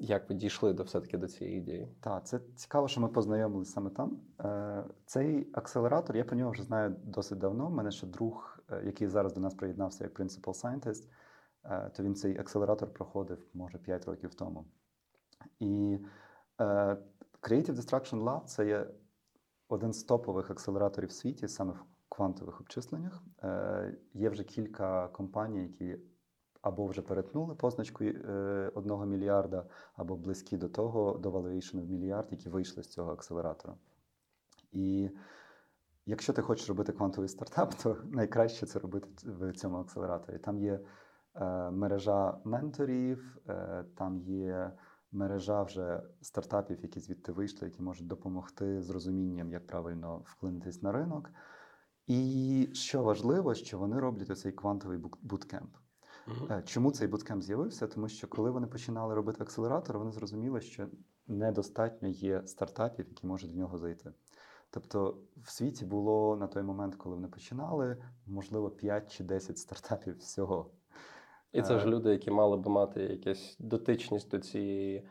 як 0.00 0.28
ви 0.28 0.34
дійшли 0.34 0.72
до 0.72 0.82
все-таки 0.82 1.18
до 1.18 1.28
цієї 1.28 1.58
ідеї? 1.58 1.88
Так, 2.00 2.26
це 2.26 2.40
цікаво, 2.56 2.88
що 2.88 3.00
ми 3.00 3.08
познайомилися 3.08 3.72
саме 3.72 3.90
там. 3.90 4.20
Е, 4.40 4.84
Цей 5.06 5.50
акселератор, 5.52 6.16
я 6.16 6.24
про 6.24 6.36
нього 6.36 6.50
вже 6.50 6.62
знаю 6.62 6.96
досить 7.04 7.38
давно. 7.38 7.66
У 7.66 7.70
мене 7.70 7.90
ще 7.90 8.06
друг, 8.06 8.58
е, 8.70 8.82
який 8.86 9.06
зараз 9.06 9.32
до 9.32 9.40
нас 9.40 9.54
приєднався 9.54 10.04
як 10.04 10.20
Principal 10.20 10.62
Scientist, 10.62 11.08
е, 11.64 11.90
то 11.96 12.02
він 12.02 12.14
цей 12.14 12.38
акселератор 12.38 12.92
проходив, 12.92 13.46
може, 13.54 13.78
5 13.78 14.04
років 14.04 14.34
тому. 14.34 14.64
І 15.60 15.98
Creative 17.42 17.74
Destruction 17.74 18.22
Lab 18.22 18.44
це 18.44 18.66
є 18.66 18.86
один 19.68 19.92
з 19.92 20.04
топових 20.04 20.50
акселераторів 20.50 21.08
в 21.08 21.12
світі 21.12 21.48
саме 21.48 21.72
в 21.72 21.84
квантових 22.08 22.60
обчисленнях. 22.60 23.22
Е, 23.42 23.98
Є 24.14 24.28
вже 24.28 24.44
кілька 24.44 25.08
компаній, 25.08 25.62
які 25.62 25.98
або 26.62 26.86
вже 26.86 27.02
перетнули 27.02 27.54
позначку 27.54 28.04
е, 28.04 28.72
1 28.74 29.08
мільярда, 29.08 29.66
або 29.96 30.16
близькі 30.16 30.56
до 30.56 30.68
того, 30.68 31.18
до 31.18 31.30
valuation 31.30 31.80
в 31.80 31.90
мільярд, 31.90 32.28
які 32.30 32.48
вийшли 32.48 32.82
з 32.82 32.88
цього 32.88 33.12
акселератора. 33.12 33.74
І 34.72 35.10
якщо 36.06 36.32
ти 36.32 36.42
хочеш 36.42 36.68
робити 36.68 36.92
квантовий 36.92 37.28
стартап, 37.28 37.74
то 37.74 37.96
найкраще 38.04 38.66
це 38.66 38.78
робити 38.78 39.08
в 39.24 39.52
цьому 39.52 39.76
акселераторі. 39.76 40.38
Там 40.38 40.58
є 40.58 40.80
е, 41.34 41.70
мережа 41.70 42.38
менторів, 42.44 43.38
е, 43.48 43.84
там 43.94 44.18
є 44.18 44.72
мережа 45.12 45.62
вже 45.62 46.02
стартапів, 46.22 46.78
які 46.82 47.00
звідти 47.00 47.32
вийшли, 47.32 47.68
які 47.68 47.82
можуть 47.82 48.06
допомогти 48.06 48.82
з 48.82 48.90
розумінням, 48.90 49.52
як 49.52 49.66
правильно 49.66 50.22
вклинитись 50.24 50.82
на 50.82 50.92
ринок. 50.92 51.30
І 52.06 52.68
що 52.72 53.02
важливо, 53.02 53.54
що 53.54 53.78
вони 53.78 54.00
роблять 54.00 54.30
оцей 54.30 54.52
квантовий 54.52 54.98
буткемп. 55.22 55.76
Е, 56.50 56.62
Чому 56.66 56.90
цей 56.90 57.08
буткемп 57.08 57.42
з'явився? 57.42 57.86
Тому 57.86 58.08
що 58.08 58.28
коли 58.28 58.50
вони 58.50 58.66
починали 58.66 59.14
робити 59.14 59.42
акселератор, 59.42 59.98
вони 59.98 60.12
зрозуміли, 60.12 60.60
що 60.60 60.88
недостатньо 61.26 62.08
є 62.08 62.46
стартапів, 62.46 63.06
які 63.08 63.26
можуть 63.26 63.52
в 63.52 63.56
нього 63.56 63.78
зайти. 63.78 64.12
Тобто 64.70 65.18
в 65.36 65.50
світі 65.50 65.84
було 65.84 66.36
на 66.36 66.46
той 66.46 66.62
момент, 66.62 66.94
коли 66.94 67.14
вони 67.14 67.28
починали, 67.28 67.96
можливо, 68.26 68.70
5 68.70 69.12
чи 69.12 69.24
10 69.24 69.58
стартапів 69.58 70.18
всього. 70.18 70.70
І 71.52 71.62
це 71.62 71.78
ж 71.78 71.86
Е. 71.86 71.90
люди, 71.90 72.10
які 72.10 72.30
мали 72.30 72.56
би 72.56 72.70
мати 72.70 73.00
якусь 73.02 73.56
дотичність 73.58 74.30
до 74.30 74.38
цієї 74.38 75.08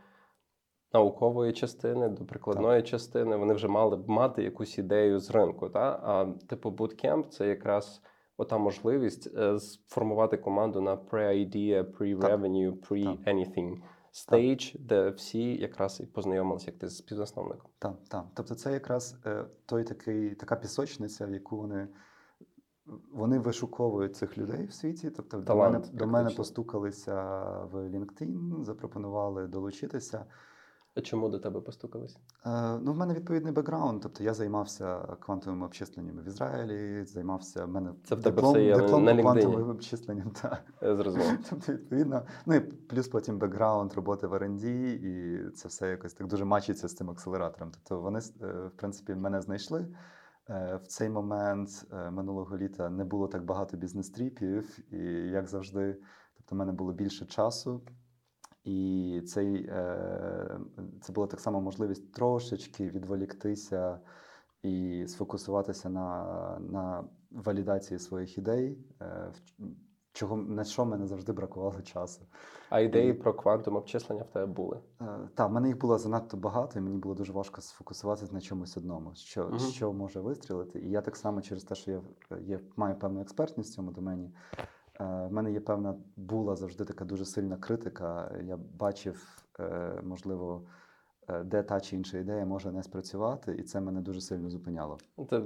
наукової 0.93 1.54
частини 1.54 2.10
до 2.10 2.26
прикладної 2.26 2.84
частини. 2.84 3.36
Вони 3.36 3.54
вже 3.54 3.67
мали 3.67 3.97
б 3.97 4.10
мати 4.10 4.43
якусь 4.43 4.78
ідею 4.78 5.19
з 5.19 5.32
ринку. 5.32 5.69
Та? 5.69 6.00
А 6.04 6.26
типу 6.47 6.69
bootcamp– 6.69 7.28
це 7.30 7.47
якраз 7.47 8.02
ота 8.38 8.58
можливість 8.58 9.38
е, 9.38 9.60
сформувати 9.60 10.38
команду 10.38 10.82
на 10.82 10.95
pre-idea, 10.95 11.84
pre-revenue, 11.84 12.73
pre-anything 12.89 13.78
stage, 14.13 14.80
де 14.80 15.10
всі 15.10 15.56
якраз 15.56 16.00
і 16.00 16.06
познайомилися, 16.06 16.71
як 16.71 16.80
ти 16.80 16.88
з 16.88 16.97
співзасновником. 16.97 17.71
Так, 17.80 17.95
так. 18.10 18.26
Тобто, 18.34 18.56
це 18.56 18.73
якраз 18.73 19.19
е, 19.26 19.45
той 19.65 19.84
такий 19.84 20.36
така 20.36 20.56
пісочниця, 20.56 21.26
в 21.26 21.34
яку 21.34 21.58
вони. 21.58 21.88
Вони 23.13 23.39
вишуковують 23.39 24.15
цих 24.15 24.38
людей 24.38 24.65
в 24.65 24.73
світі. 24.73 25.10
Тобто, 25.10 25.38
до 25.38 25.56
мене, 25.56 25.80
Талант, 25.80 25.95
до 25.95 26.08
мене 26.08 26.30
постукалися 26.30 27.15
в 27.71 27.76
LinkedIn, 27.76 28.63
запропонували 28.63 29.47
долучитися. 29.47 30.26
А 30.97 31.02
чому 31.02 31.30
до 31.30 31.39
тебе 31.39 31.62
постукались? 31.62 32.17
Е, 32.45 32.80
ну, 32.82 32.93
в 32.93 32.97
мене 32.97 33.13
відповідний 33.13 33.54
бекграунд. 33.54 34.02
Тобто 34.02 34.23
я 34.23 34.34
займався 34.34 34.97
квантовими 35.19 35.65
обчисленнями 35.65 36.21
в 36.21 36.28
Ізраїлі, 36.28 37.06
займався 37.06 37.65
в 37.65 37.69
мене 37.69 37.93
Це 38.04 38.15
в 38.15 38.23
тебе 38.23 38.36
диплом, 38.36 38.54
все 38.54 38.63
є 38.63 38.76
диплом 38.76 39.04
на 39.04 39.21
квантовим 39.21 39.69
обчисленням. 39.69 40.32
Так. 40.41 40.63
Я 40.82 40.95
зрозумів. 40.95 41.39
Тобто, 41.50 41.73
відповідно, 41.73 42.21
ну 42.45 42.56
і 42.56 42.60
плюс 42.60 43.08
потім 43.08 43.38
бекграунд 43.38 43.93
роботи 43.93 44.28
в 44.28 44.34
R&D, 44.34 44.65
і 44.65 45.50
це 45.50 45.67
все 45.67 45.89
якось 45.89 46.13
так 46.13 46.28
дуже 46.28 46.45
мачиться 46.45 46.88
з 46.88 46.95
цим 46.95 47.10
акселератором. 47.10 47.71
Тобто 47.71 48.02
вони, 48.02 48.19
е, 48.19 48.47
в 48.47 48.71
принципі, 48.76 49.15
мене 49.15 49.41
знайшли. 49.41 49.88
Е, 50.49 50.75
В 50.83 50.88
цей 50.88 51.10
момент 51.10 51.86
е, 51.91 52.12
минулого 52.12 52.57
літа 52.57 52.89
не 52.89 53.05
було 53.05 53.27
так 53.27 53.45
багато 53.45 53.77
бізнес-тріпів, 53.77 54.93
і 54.93 54.97
як 55.31 55.47
завжди, 55.47 55.97
тобто, 56.38 56.55
в 56.55 56.57
мене 56.57 56.71
було 56.71 56.93
більше 56.93 57.25
часу. 57.25 57.81
І 58.63 59.21
цей, 59.27 59.65
е, 59.69 60.60
це 61.01 61.13
була 61.13 61.27
так 61.27 61.39
само 61.39 61.62
можливість 61.62 62.13
трошечки 62.13 62.89
відволіктися 62.89 63.99
і 64.63 65.05
сфокусуватися 65.07 65.89
на, 65.89 66.60
на 66.60 67.03
валідації 67.31 67.99
своїх 67.99 68.38
ідей, 68.38 68.77
чого, 70.17 70.38
на 70.38 70.63
що 70.63 70.86
мене 70.86 71.08
завжди 71.08 71.32
бракувало 71.32 71.82
часу. 71.82 72.21
А 72.69 72.80
ідеї 72.80 73.13
про 73.13 73.34
квантум 73.34 73.75
обчислення 73.75 74.23
в 74.23 74.27
тебе 74.27 74.45
були. 74.45 74.80
Е, 75.01 75.06
Та, 75.36 75.45
в 75.47 75.51
мене 75.51 75.67
їх 75.67 75.77
було 75.80 75.97
занадто 75.97 76.38
багато, 76.38 76.80
і 76.80 76.82
мені 76.82 76.97
було 76.97 77.15
дуже 77.15 77.34
важко 77.34 77.62
сфокусуватися 77.62 78.34
на 78.34 78.41
чомусь 78.41 78.77
одному, 78.77 79.12
що, 79.15 79.43
Мгм. 79.47 79.60
що 79.60 79.93
може 79.93 80.19
вистрілити. 80.19 80.80
І 80.80 80.89
я 80.89 81.01
так 81.01 81.15
само 81.15 81.41
через 81.41 81.63
те, 81.63 81.75
що 81.75 81.91
я 81.91 82.01
є, 82.38 82.60
маю 82.75 82.95
певну 82.95 83.21
експертність 83.21 83.71
в 83.71 83.75
цьому 83.75 83.91
домені. 83.91 84.32
е, 84.99 85.27
В 85.30 85.32
мене 85.32 85.51
є 85.51 85.60
певна 85.60 85.95
була 86.15 86.56
завжди 86.56 86.86
така 86.86 87.06
дуже 87.06 87.25
сильна 87.25 87.58
критика. 87.58 88.32
Я 88.43 88.58
бачив, 88.80 89.43
е, 89.60 90.01
можливо, 90.03 90.62
де 91.45 91.63
та 91.63 91.79
чи 91.79 91.95
інша 91.95 92.17
ідея 92.17 92.45
може 92.45 92.71
не 92.71 92.83
спрацювати, 92.83 93.55
і 93.59 93.63
це 93.63 93.81
мене 93.81 94.01
дуже 94.01 94.21
сильно 94.21 94.49
зупиняло. 94.49 94.97
Це 95.29 95.41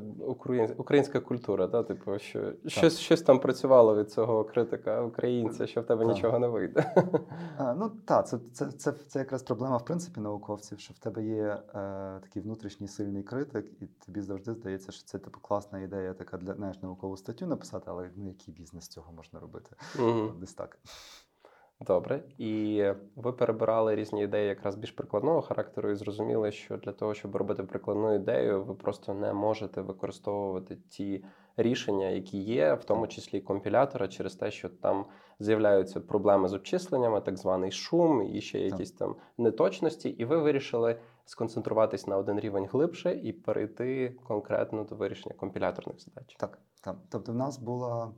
українська 0.78 1.20
культура, 1.20 1.68
та? 1.68 1.84
типу, 1.84 2.20
що 2.20 2.54
щось, 2.66 3.00
щось 3.00 3.22
там 3.22 3.40
працювало 3.40 3.96
від 3.96 4.12
цього 4.12 4.44
критика 4.44 5.02
українця, 5.02 5.68
що 5.68 5.82
в 5.82 5.86
тебе 5.86 6.06
Так. 6.06 6.16
нічого 6.16 6.40
не 6.40 6.48
вийде. 6.48 6.96
А, 7.58 7.74
ну 7.74 7.90
так, 8.06 8.28
це, 8.28 8.40
це, 8.54 8.72
це, 8.72 8.92
це 8.92 9.20
якраз 9.20 9.44
проблема 9.44 9.78
в 9.78 9.86
принципі 9.86 10.20
науковців, 10.20 10.80
що 10.80 10.94
в 10.94 10.98
тебе 10.98 11.24
є 11.24 11.44
е, 11.44 11.62
такий 12.22 12.42
внутрішній 12.42 12.88
сильний 12.88 13.24
критик, 13.24 13.72
і 13.82 13.86
тобі 13.86 14.22
завжди 14.22 14.54
здається, 14.54 14.92
що 14.92 15.04
це 15.04 15.20
типу 15.20 15.40
класна 15.40 15.80
ідея, 15.80 16.14
така 16.14 16.38
для 16.38 16.54
знаєш, 16.54 16.82
наукову 16.82 17.18
статтю 17.18 17.46
написати, 17.46 17.86
але 17.88 18.10
ну 18.16 18.28
який 18.28 18.54
бізнес 18.54 18.88
цього 18.88 19.14
можна 19.14 19.40
робити? 19.40 19.76
Мгм. 20.00 20.34
Десь 20.40 20.54
так. 20.54 20.78
Добре. 21.86 22.24
І 22.38 22.86
ви 23.16 23.34
перебирали 23.34 23.96
різні 23.96 24.24
ідеї 24.24 24.48
якраз 24.48 24.76
більш 24.76 24.92
прикладного 24.92 25.42
характеру, 25.42 25.92
і 25.92 25.96
зрозуміли, 25.96 26.52
що 26.52 26.78
для 26.78 26.92
того, 26.92 27.14
щоб 27.14 27.36
робити 27.36 27.64
прикладну 27.64 28.16
ідею, 28.16 28.64
ви 28.64 28.74
просто 28.76 29.14
не 29.14 29.34
можете 29.34 29.82
використовувати 29.82 30.78
ті 30.90 31.26
рішення, 31.58 32.08
які 32.08 32.38
є, 32.38 32.74
в 32.74 32.84
тому 32.84 33.08
числі 33.08 33.42
компілятора, 33.42 34.08
через 34.08 34.36
те, 34.36 34.52
що 34.52 34.70
там 34.70 35.06
з'являються 35.40 36.00
проблеми 36.00 36.48
з 36.48 36.54
обчисленнями, 36.54 37.22
так 37.22 37.38
званий 37.38 37.72
шум 37.72 38.36
і 38.36 38.42
ще 38.42 38.60
якісь 38.60 38.92
там 38.92 39.16
неточності, 39.38 40.10
і 40.10 40.26
ви 40.26 40.38
вирішили 40.38 41.00
сконцентруватись 41.26 42.08
на 42.08 42.18
один 42.18 42.40
рівень 42.40 42.68
глибше 42.72 43.20
і 43.24 43.34
перейти 43.34 44.16
конкретно 44.28 44.84
до 44.84 44.96
вирішення 44.96 45.36
компіляторних 45.36 46.00
задач. 46.00 46.36
Так, 46.40 46.60
так. 46.82 46.98
Тобто, 47.10 47.32
в 47.32 47.36
нас 47.36 47.60
була 47.60 48.12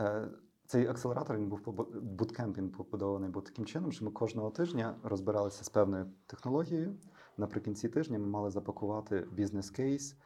е, 0.00 0.28
цей 0.66 0.86
акселератор, 0.86 1.36
він 1.36 1.48
був 1.48 1.60
буткемп, 2.02 2.58
він 2.58 2.70
побудований 2.70 3.30
був 3.30 3.44
таким 3.44 3.64
чином, 3.64 3.92
що 3.92 4.04
ми 4.04 4.10
кожного 4.10 4.50
тижня 4.50 4.94
розбиралися 5.02 5.64
з 5.64 5.68
певною 5.68 6.06
технологією. 6.26 6.96
Наприкінці 7.36 7.88
тижня 7.88 8.18
ми 8.18 8.26
мали 8.26 8.50
запакувати 8.50 9.26
бізнес-кейс 9.32 10.16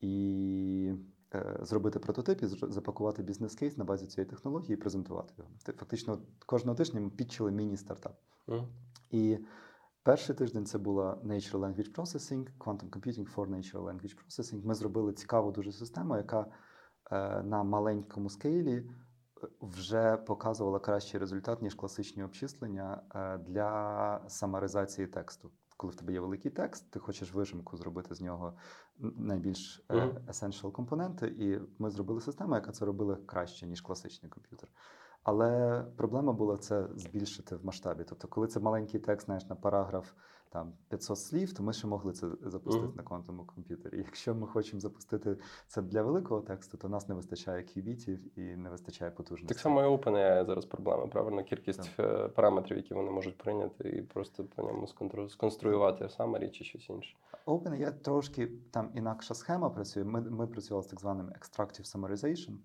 і 0.00 0.94
е, 1.34 1.58
зробити 1.62 1.98
прототип 1.98 2.42
і 2.42 2.46
запакувати 2.46 3.22
бізнес-кейс 3.22 3.76
на 3.76 3.84
базі 3.84 4.06
цієї 4.06 4.30
технології 4.30 4.74
і 4.74 4.76
презентувати 4.76 5.34
його. 5.38 5.50
Фактично, 5.78 6.18
кожного 6.46 6.76
тижня 6.76 7.00
ми 7.00 7.10
підчили 7.10 7.50
міні-стартап. 7.50 8.18
Мгм. 8.46 8.68
І 9.10 9.38
перший 10.02 10.36
тиждень 10.36 10.66
це 10.66 10.78
була 10.78 11.18
Natural 11.24 11.58
Language 11.58 11.94
Processing, 11.94 12.46
Quantum 12.58 12.90
Computing 12.90 13.34
for 13.34 13.48
Natural 13.48 13.84
Language 13.84 14.16
Processing. 14.24 14.66
Ми 14.66 14.74
зробили 14.74 15.12
цікаву 15.12 15.52
дуже 15.52 15.72
систему, 15.72 16.16
яка 16.16 16.46
е, 17.10 17.42
на 17.42 17.62
маленькому 17.62 18.30
скейлі 18.30 18.90
вже 19.60 20.16
показувала 20.16 20.78
кращий 20.78 21.20
результат, 21.20 21.62
ніж 21.62 21.74
класичні 21.74 22.24
обчислення 22.24 23.02
е, 23.14 23.38
для 23.38 24.20
самаризації 24.28 25.06
тексту. 25.06 25.50
Коли 25.76 25.92
в 25.92 25.96
тебе 25.96 26.12
є 26.12 26.20
великий 26.20 26.50
текст, 26.50 26.90
ти 26.90 26.98
хочеш 26.98 27.34
вижимку 27.34 27.76
зробити 27.76 28.14
з 28.14 28.20
нього 28.20 28.56
найбільш 28.98 29.84
е, 29.90 29.94
essential 30.28 30.72
компоненти, 30.72 31.26
і 31.26 31.60
ми 31.78 31.90
зробили 31.90 32.20
систему, 32.20 32.54
яка 32.54 32.72
це 32.72 32.84
робила 32.84 33.18
краще, 33.26 33.66
ніж 33.66 33.80
класичний 33.80 34.30
комп'ютер. 34.30 34.68
Але 35.22 35.80
проблема 35.96 36.32
була 36.32 36.56
це 36.56 36.88
збільшити 36.96 37.56
в 37.56 37.64
масштабі. 37.64 38.04
Тобто, 38.08 38.28
коли 38.28 38.46
це 38.46 38.60
маленький 38.60 39.00
текст, 39.00 39.26
знаєш, 39.26 39.46
на 39.48 39.56
параграф 39.56 40.12
там 40.54 40.72
500 40.88 41.18
слів, 41.18 41.52
то 41.52 41.62
ми 41.62 41.72
ще 41.72 41.86
могли 41.86 42.12
це 42.12 42.28
запустити 42.42 42.86
Мгм. 42.86 42.96
на 42.96 43.02
квантовому 43.02 43.44
комп'ютері. 43.46 43.96
Якщо 43.98 44.34
ми 44.34 44.46
хочемо 44.46 44.80
запустити 44.80 45.36
це 45.66 45.82
для 45.82 46.02
великого 46.02 46.40
тексту, 46.40 46.78
то 46.78 46.88
нас 46.88 47.08
не 47.08 47.14
вистачає 47.14 47.62
кюбітів 47.62 48.38
і 48.38 48.56
не 48.56 48.70
вистачає 48.70 49.10
потужності. 49.10 49.48
Так 49.54 49.58
само 49.58 49.82
і 49.82 49.84
OpenAI 49.84 50.46
зараз 50.46 50.64
проблема, 50.64 51.06
правильно? 51.06 51.44
Кількість 51.44 51.90
е, 52.00 52.28
параметрів, 52.28 52.76
які 52.76 52.94
вони 52.94 53.10
можуть 53.10 53.38
прийняти, 53.38 53.88
і 53.88 54.02
просто 54.02 54.44
по 54.44 54.62
ньому 54.62 54.86
сконструювати 55.28 56.04
summary 56.04 56.50
чи 56.50 56.64
щось 56.64 56.88
інше. 56.90 57.16
OpenAI 57.46 57.92
трошки 58.00 58.46
там 58.70 58.90
інакша 58.94 59.34
схема 59.34 59.70
працює. 59.70 60.04
Ми, 60.04 60.20
ми 60.20 60.46
працювали 60.46 60.82
з 60.84 60.86
так 60.86 61.00
званим 61.00 61.26
Extractive 61.26 61.96
Summarization. 61.96 62.56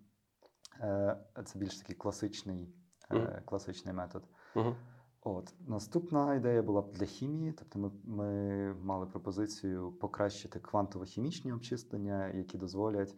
Е, 0.81 1.17
Це 1.45 1.59
більш 1.59 1.77
такий 1.77 1.95
класичний, 1.95 2.69
Мгм. 3.11 3.27
класичний 3.45 3.93
метод. 3.93 4.23
Угу. 4.55 4.75
От 5.21 5.53
наступна 5.67 6.35
ідея 6.35 6.61
була 6.61 6.81
для 6.81 7.05
хімії. 7.05 7.51
Тобто, 7.51 7.79
ми, 7.79 7.91
ми 8.03 8.73
мали 8.73 9.05
пропозицію 9.05 9.91
покращити 9.91 10.59
квантово-хімічні 10.59 11.53
обчислення, 11.53 12.27
які 12.27 12.57
дозволять 12.57 13.15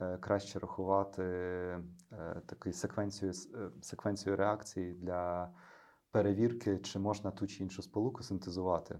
е, 0.00 0.18
краще 0.18 0.58
рахувати 0.58 1.22
е, 1.22 1.82
таку 2.46 2.72
секвенцію, 2.72 3.32
е, 3.54 3.70
секвенцію 3.82 4.36
реакцій 4.36 4.92
для 4.92 5.52
перевірки, 6.10 6.78
чи 6.78 6.98
можна 6.98 7.30
ту 7.30 7.46
чи 7.46 7.62
іншу 7.62 7.82
сполуку 7.82 8.22
синтезувати 8.22 8.98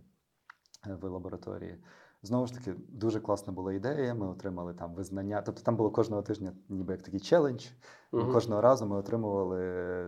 е, 0.86 0.94
в 0.94 1.04
лабораторії. 1.04 1.84
Знову 2.24 2.46
ж 2.46 2.54
таки, 2.54 2.74
дуже 2.88 3.20
класна 3.20 3.52
була 3.52 3.72
ідея. 3.72 4.14
Ми 4.14 4.28
отримали 4.28 4.74
там 4.74 4.94
визнання. 4.94 5.42
Тобто 5.42 5.62
там 5.62 5.76
було 5.76 5.90
кожного 5.90 6.22
тижня, 6.22 6.52
ніби 6.68 6.92
як 6.92 7.02
такий 7.02 7.20
челендж. 7.20 7.66
Мгм. 8.12 8.32
Кожного 8.32 8.60
разу 8.60 8.86
ми 8.86 8.96
отримували 8.96 9.58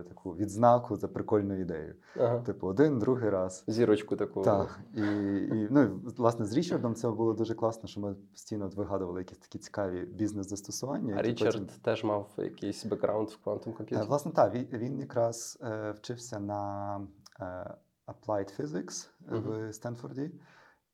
таку 0.09 0.31
відзнаку 0.35 0.95
за 0.95 1.07
прикольну 1.07 1.59
ідею. 1.61 1.95
Ага. 2.19 2.39
Типу, 2.39 2.67
один, 2.67 2.99
другий 2.99 3.29
раз. 3.29 3.63
Зірочку 3.67 4.15
таку. 4.15 4.41
Так. 4.41 4.79
І, 4.95 5.01
і, 5.01 5.67
ну, 5.71 5.83
і, 5.83 5.87
власне, 6.17 6.45
з 6.45 6.53
Річардом 6.53 6.95
це 6.95 7.09
було 7.09 7.33
дуже 7.33 7.55
класно, 7.55 7.89
що 7.89 7.99
ми 8.01 8.13
постійно 8.31 8.67
вигадували 8.75 9.19
якісь 9.21 9.37
такі 9.37 9.59
цікаві 9.59 10.05
бізнес-застосування. 10.05 11.15
А 11.17 11.21
Річард 11.21 11.53
потім- 11.53 11.67
теж 11.81 12.03
мав 12.03 12.29
якийсь 12.37 12.85
бекграунд 12.85 13.29
в 13.29 13.37
квантум 13.43 13.73
Е, 13.73 13.75
комп'ютері? 13.77 14.07
Власне, 14.07 14.31
так, 14.31 14.53
він, 14.53 14.67
він 14.73 14.99
якраз 14.99 15.57
е, 15.61 15.91
вчився 15.91 16.39
на 16.39 17.01
е, 17.39 17.73
Applied 18.07 18.61
Physics 18.61 19.07
Мгм. 19.31 19.41
в 19.69 19.73
Стенфорді, 19.73 20.31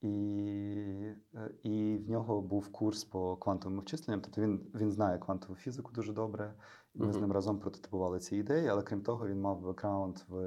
і, 0.04 1.16
е, 1.36 1.52
і 1.64 1.98
в 1.98 2.10
нього 2.10 2.42
був 2.42 2.72
курс 2.72 3.04
по 3.04 3.38
квантовим 3.38 3.80
обчисленням. 3.80 4.22
Тобто 4.22 4.42
він, 4.42 4.72
він 4.76 4.92
знає 4.92 5.18
квантову 5.18 5.56
фізику 5.56 5.92
дуже 5.92 6.14
добре. 6.14 6.54
І 6.94 7.00
ми 7.00 7.14
з 7.14 7.22
ним 7.22 7.32
разом 7.32 7.60
прототипували 7.60 8.20
ці 8.20 8.36
ідеї, 8.36 8.68
але 8.68 8.84
крім 8.84 9.02
того, 9.02 9.28
він 9.28 9.42
мав 9.42 9.62
бекграунд 9.62 10.18
в, 10.28 10.38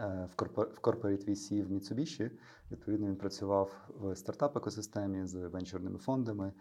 е, 0.00 0.28
в, 0.32 0.34
корпор, 0.36 0.68
в 0.68 0.80
Corporate 0.80 1.28
VC 1.28 1.64
в 1.64 1.72
Mitsubishi. 1.72 2.30
Відповідно, 2.70 3.06
він 3.06 3.16
працював 3.16 3.88
в 3.88 4.16
стартап-екосистемі 4.16 5.26
з 5.26 5.48
венчурними 5.48 5.98
фондами. 5.98 6.52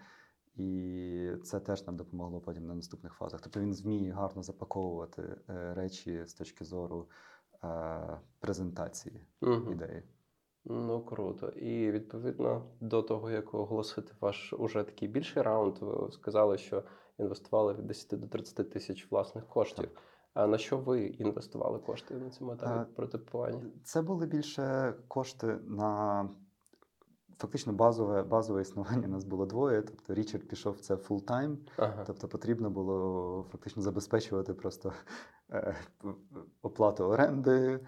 І 0.55 1.31
це 1.43 1.59
теж 1.59 1.87
нам 1.87 1.97
допомогло 1.97 2.39
потім 2.39 2.65
на 2.65 2.75
наступних 2.75 3.13
фазах. 3.13 3.41
Тобто 3.41 3.59
він 3.59 3.73
вміє 3.73 4.11
гарно 4.11 4.43
запаковувати 4.43 5.21
е, 5.49 5.73
речі 5.73 6.23
з 6.25 6.33
точки 6.33 6.65
зору 6.65 7.09
презентації 8.39 9.25
Мгм. 9.41 9.71
ідеї. 9.71 10.03
Ну 10.65 11.01
круто. 11.01 11.47
І 11.47 11.91
відповідно 11.91 12.65
до 12.79 13.01
того, 13.01 13.31
як 13.31 13.53
оголосити 13.53 14.13
ваш 14.21 14.53
уже 14.53 14.83
такий 14.83 15.07
більший 15.07 15.43
раунд, 15.43 15.77
ви 15.81 16.11
сказали, 16.11 16.57
що 16.57 16.83
інвестували 17.17 17.73
від 17.73 17.87
10 17.87 18.19
до 18.19 18.27
30 18.27 18.69
тисяч 18.69 19.11
власних 19.11 19.47
коштів. 19.47 19.89
А 20.33 20.47
на 20.47 20.57
що 20.57 20.77
ви 20.77 21.05
інвестували 21.05 21.79
кошти 21.79 22.13
на 22.13 22.29
цьому 22.29 22.51
етапі 22.51 22.91
прототипування? 22.95 23.61
Це 23.83 24.01
були 24.01 24.25
більше 24.25 24.93
кошти 25.07 25.59
на 25.67 26.29
фактично 27.37 27.73
базове, 27.73 28.23
базове 28.23 28.61
існування. 28.61 29.07
Нас 29.07 29.23
було 29.23 29.45
двоє. 29.45 29.81
Тобто 29.81 30.13
Річард 30.13 30.47
пішов 30.47 30.73
в 30.73 30.79
це 30.79 30.97
full-time. 30.97 31.57
Ага. 31.77 32.03
Тобто 32.07 32.27
потрібно 32.27 32.69
було 32.69 33.45
фактично 33.51 33.81
забезпечувати 33.81 34.53
просто 34.53 34.93
е, 35.51 35.75
оплату 36.61 37.03
оренди, 37.03 37.51
е, 37.51 37.79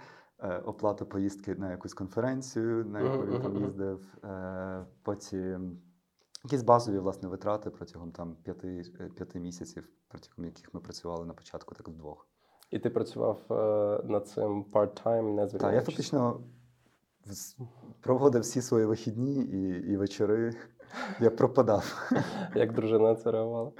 оплату 0.47 1.05
поїздки 1.05 1.55
на 1.55 1.71
якусь 1.71 1.93
конференцію, 1.93 2.85
на 2.85 2.99
яку 3.01 3.25
він 3.25 3.41
там 3.41 3.57
їздив. 3.57 4.17
е, 4.23 4.85
Потім 5.03 5.81
якісь 6.43 6.63
базові 6.63 6.99
власне 6.99 7.29
витрати 7.29 7.69
протягом 7.69 8.11
там 8.11 8.35
п'яти, 8.43 8.83
е, 8.99 9.09
п'яти 9.15 9.39
місяців, 9.39 9.89
протягом 10.07 10.45
яких 10.45 10.73
ми 10.73 10.79
працювали 10.79 11.25
на 11.25 11.33
початку 11.33 11.75
так 11.75 11.87
вдвох. 11.87 12.27
І 12.71 12.79
ти 12.79 12.89
працював 12.89 13.39
е, 13.51 14.07
над 14.07 14.27
цим 14.27 14.63
part-time, 14.63 15.35
не 15.35 15.47
Так, 15.47 15.73
я 15.73 15.81
фактично 15.81 16.41
проводив 18.01 18.41
всі 18.41 18.61
свої 18.61 18.85
вихідні 18.85 19.35
і, 19.35 19.91
і 19.91 19.97
вечори. 19.97 20.53
Я 21.19 21.29
пропадав. 21.29 22.11
Як 22.55 22.73
дружина 22.73 23.03
на 23.03 23.15
це 23.15 23.31
реагувала? 23.31 23.71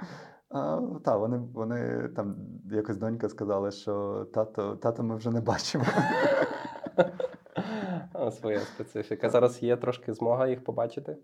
А, 0.52 0.80
та, 1.04 1.16
вони, 1.16 1.38
вони 1.54 2.08
там 2.16 2.36
якось 2.70 2.96
донька 2.96 3.28
сказала, 3.28 3.70
що 3.70 4.26
тато, 4.34 4.76
тато 4.76 5.02
ми 5.02 5.16
вже 5.16 5.30
не 5.30 5.40
бачимо. 5.40 5.84
Своя 8.30 8.60
специфіка. 8.60 9.30
Зараз 9.30 9.62
є 9.62 9.76
трошки 9.76 10.12
змога 10.12 10.48
їх 10.48 10.64
побачити. 10.64 11.16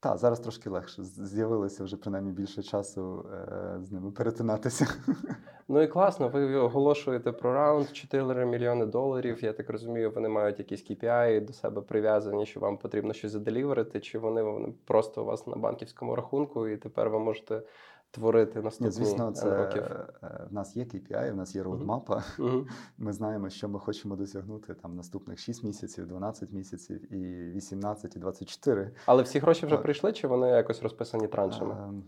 Та, 0.00 0.16
зараз 0.16 0.40
трошки 0.40 0.70
легше. 0.70 1.02
З'явилося 1.02 1.84
вже 1.84 1.96
принаймні 1.96 2.32
більше 2.32 2.62
часу 2.62 3.26
е, 3.32 3.76
з 3.80 3.92
ними 3.92 4.10
перетинатися. 4.10 4.86
Ну 5.68 5.82
і 5.82 5.86
класно, 5.86 6.28
ви 6.28 6.56
оголошуєте 6.56 7.32
про 7.32 7.54
раунд 7.54 7.86
4 7.92 8.46
мільйони 8.46 8.86
доларів. 8.86 9.44
Я 9.44 9.52
так 9.52 9.70
розумію, 9.70 10.10
вони 10.10 10.28
мають 10.28 10.58
якісь 10.58 10.90
KPI 10.90 11.46
до 11.46 11.52
себе 11.52 11.82
прив'язані, 11.82 12.46
що 12.46 12.60
вам 12.60 12.76
потрібно 12.76 13.12
щось 13.12 13.32
заделіверити, 13.32 14.00
чи 14.00 14.18
вони, 14.18 14.42
вони 14.42 14.74
просто 14.84 15.22
у 15.22 15.24
вас 15.24 15.46
на 15.46 15.56
банківському 15.56 16.16
рахунку, 16.16 16.68
і 16.68 16.76
тепер 16.76 17.10
ви 17.10 17.18
можете 17.18 17.62
творити 18.14 18.62
наступні 18.62 18.86
Ні, 18.86 18.92
звісно, 18.92 19.32
це 19.32 19.56
років. 19.56 19.82
е, 19.82 20.46
в 20.50 20.52
нас 20.52 20.76
є 20.76 20.84
KPI, 20.84 21.32
в 21.32 21.36
нас 21.36 21.54
є 21.54 21.62
роудмапа. 21.62 22.24
Мгм. 22.38 22.66
Ми 22.98 23.12
знаємо, 23.12 23.50
що 23.50 23.68
ми 23.68 23.78
хочемо 23.78 24.16
досягнути 24.16 24.74
там 24.74 24.96
наступних 24.96 25.38
6 25.38 25.64
місяців, 25.64 26.06
12 26.06 26.52
місяців 26.52 27.14
і 27.14 27.50
18, 27.52 28.16
і 28.16 28.18
24. 28.18 28.90
Але 29.06 29.22
всі 29.22 29.38
гроші 29.38 29.66
вже 29.66 29.76
прийшли, 29.76 30.12
чи 30.12 30.26
вони 30.26 30.48
якось 30.48 30.82
розписані 30.82 31.28
траншами? 31.28 31.74
Ем, 31.74 32.04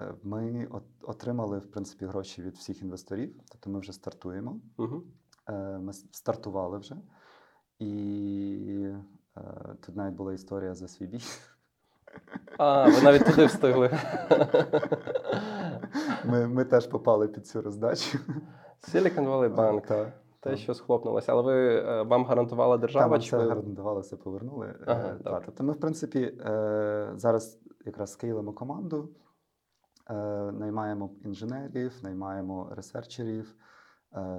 е, 0.00 0.14
Ми 0.22 0.68
отримали 1.02 1.58
в 1.58 1.70
принципі 1.70 2.06
гроші 2.06 2.42
від 2.42 2.54
всіх 2.54 2.82
інвесторів, 2.82 3.34
тобто 3.52 3.70
ми 3.70 3.80
вже 3.80 3.92
стартуємо. 3.92 4.60
Е, 5.48 5.78
Ми 5.78 5.92
стартували 5.92 6.78
вже. 6.78 6.96
І 7.78 8.86
е, 9.36 9.76
тут 9.80 9.96
навіть 9.96 10.14
була 10.14 10.32
історія 10.32 10.74
за 10.74 10.88
свій 10.88 11.06
бій. 11.06 11.22
А, 12.58 12.88
ви 12.88 13.02
навіть 13.02 13.24
туди 13.26 13.46
встигли. 13.46 13.90
Ми, 16.24 16.46
ми 16.48 16.64
теж 16.64 16.86
попали 16.86 17.28
під 17.28 17.46
цю 17.46 17.62
роздачу. 17.62 18.18
Silicon 18.94 19.26
Valley 19.26 19.54
Bank. 19.54 19.86
Та, 19.86 20.04
Те, 20.04 20.50
та. 20.50 20.56
що 20.56 20.74
схлопнулося. 20.74 21.32
Але 21.32 21.42
ви 21.42 21.74
е, 21.76 22.02
вам 22.02 22.24
гарантувала 22.24 22.78
держава? 22.78 23.08
нам 23.08 23.20
чи 23.20 23.30
це 23.30 23.36
ви... 23.38 23.48
гарантували, 23.48 24.00
все 24.00 24.16
повернули. 24.16 24.66
Е, 24.66 24.76
Ага, 24.86 25.08
та, 25.08 25.14
добре. 25.30 25.42
Тобто 25.46 25.64
ми, 25.64 25.72
в 25.72 25.80
принципі, 25.80 26.20
е, 26.46 27.10
зараз 27.14 27.60
якраз 27.86 28.12
скейлимо 28.12 28.52
команду, 28.52 29.08
наймаємо 30.52 31.10
інженерів, 31.24 31.92
наймаємо 32.02 32.72
ресерчерів, 32.76 33.54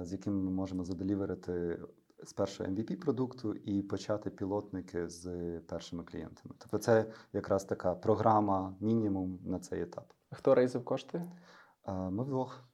з 0.02 0.12
якими 0.12 0.36
ми 0.42 0.50
можемо 0.50 0.84
заделіверити 0.84 1.78
спершу 2.24 2.64
MVP 2.64 2.96
продукту 2.96 3.54
і 3.54 3.82
почати 3.82 4.30
пілотники 4.30 5.08
з 5.08 5.30
першими 5.60 6.04
клієнтами. 6.04 6.54
Тобто, 6.58 6.78
це 6.78 7.06
якраз 7.32 7.64
така 7.64 7.94
програма 7.94 8.76
мінімум 8.80 9.38
на 9.44 9.58
цей 9.58 9.82
етап. 9.82 10.12
Хто 10.30 10.54
рейзив 10.54 10.84
кошти? 10.84 11.22
Е, 11.88 11.92
Ми 11.92 12.24
вдвох. 12.24 12.64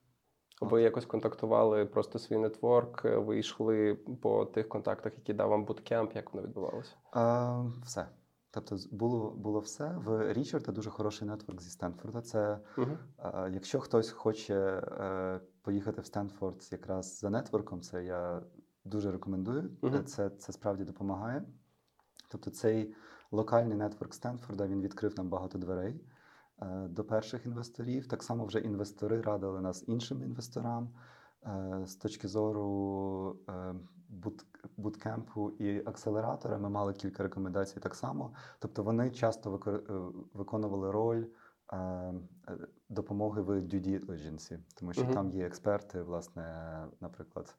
Ви 0.61 0.81
якось 0.81 1.05
контактували 1.05 1.85
просто 1.85 2.19
свій 2.19 2.37
нетворк, 2.37 3.05
е, 3.05 3.17
ви 3.17 3.39
йшли 3.39 3.95
по 3.95 4.45
тих 4.45 4.69
контактах, 4.69 5.13
які 5.15 5.33
дав 5.33 5.49
вам 5.49 5.65
буткемп, 5.65 6.15
як 6.15 6.33
воно 6.33 6.47
відбувалося? 6.47 6.95
Е, 7.15 7.81
Все. 7.83 8.07
Тобто, 8.51 8.77
було, 8.91 9.31
було 9.31 9.59
все. 9.59 9.95
В 10.05 10.33
Річарда 10.33 10.71
дуже 10.71 10.89
хороший 10.89 11.27
нетворк 11.27 11.61
зі 11.61 11.69
Стенфорда. 11.69 12.21
Це 12.21 12.59
Угу. 12.77 12.97
Якщо 13.51 13.79
хтось 13.79 14.11
хоче 14.11 14.81
поїхати 15.61 16.01
в 16.01 16.05
Стенфорд 16.05 16.67
якраз 16.71 17.19
за 17.19 17.29
нетворком, 17.29 17.81
це 17.81 18.03
я 18.03 18.41
дуже 18.85 19.11
рекомендую. 19.11 19.71
Е, 19.83 20.03
Це, 20.03 20.29
це 20.29 20.51
справді 20.53 20.83
допомагає. 20.83 21.43
Тобто 22.31 22.51
цей 22.51 22.93
локальний 23.31 23.77
нетворк 23.77 24.13
Стенфорда 24.13 24.67
він 24.67 24.81
відкрив 24.81 25.13
нам 25.17 25.29
багато 25.29 25.57
дверей 25.57 26.01
е, 26.61 26.87
до 26.87 27.03
перших 27.03 27.45
інвесторів. 27.45 28.07
Так 28.07 28.23
само 28.23 28.45
вже 28.45 28.59
інвестори 28.59 29.21
радили 29.21 29.61
нас 29.61 29.83
іншим 29.87 30.23
інвесторам 30.23 30.89
е, 31.45 31.81
з 31.85 31.95
точки 31.95 32.27
зору 32.27 33.37
е, 33.49 33.75
бут, 34.09 34.45
буткемпу 34.77 35.49
і 35.51 35.79
акселератора. 35.85 36.57
Ми 36.57 36.69
мали 36.69 36.93
кілька 36.93 37.23
рекомендацій 37.23 37.79
так 37.79 37.95
само. 37.95 38.33
Тобто 38.59 38.83
вони 38.83 39.11
часто 39.11 39.51
викор- 39.51 39.91
е, 39.91 40.11
виконували 40.33 40.91
роль 40.91 41.25
е, 41.73 42.13
допомоги 42.89 43.41
в 43.41 43.49
due 43.49 43.87
diligence, 43.87 44.59
тому 44.79 44.93
що 44.93 45.03
Мгм. 45.03 45.13
там 45.13 45.31
є 45.31 45.45
експерти, 45.45 46.01
власне, 46.01 46.43
наприклад. 47.01 47.55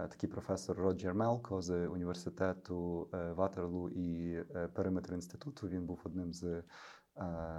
Е, 0.00 0.08
Такий 0.08 0.30
професор 0.30 0.76
Роджер 0.76 1.14
Мелко 1.14 1.62
з 1.62 1.86
університету 1.86 3.08
е, 3.14 3.32
Ватерлу 3.32 3.88
і 3.88 4.32
е, 4.32 4.68
Периметр 4.74 5.14
інституту. 5.14 5.68
Він 5.68 5.86
був 5.86 6.00
одним 6.04 6.32
з 6.32 6.62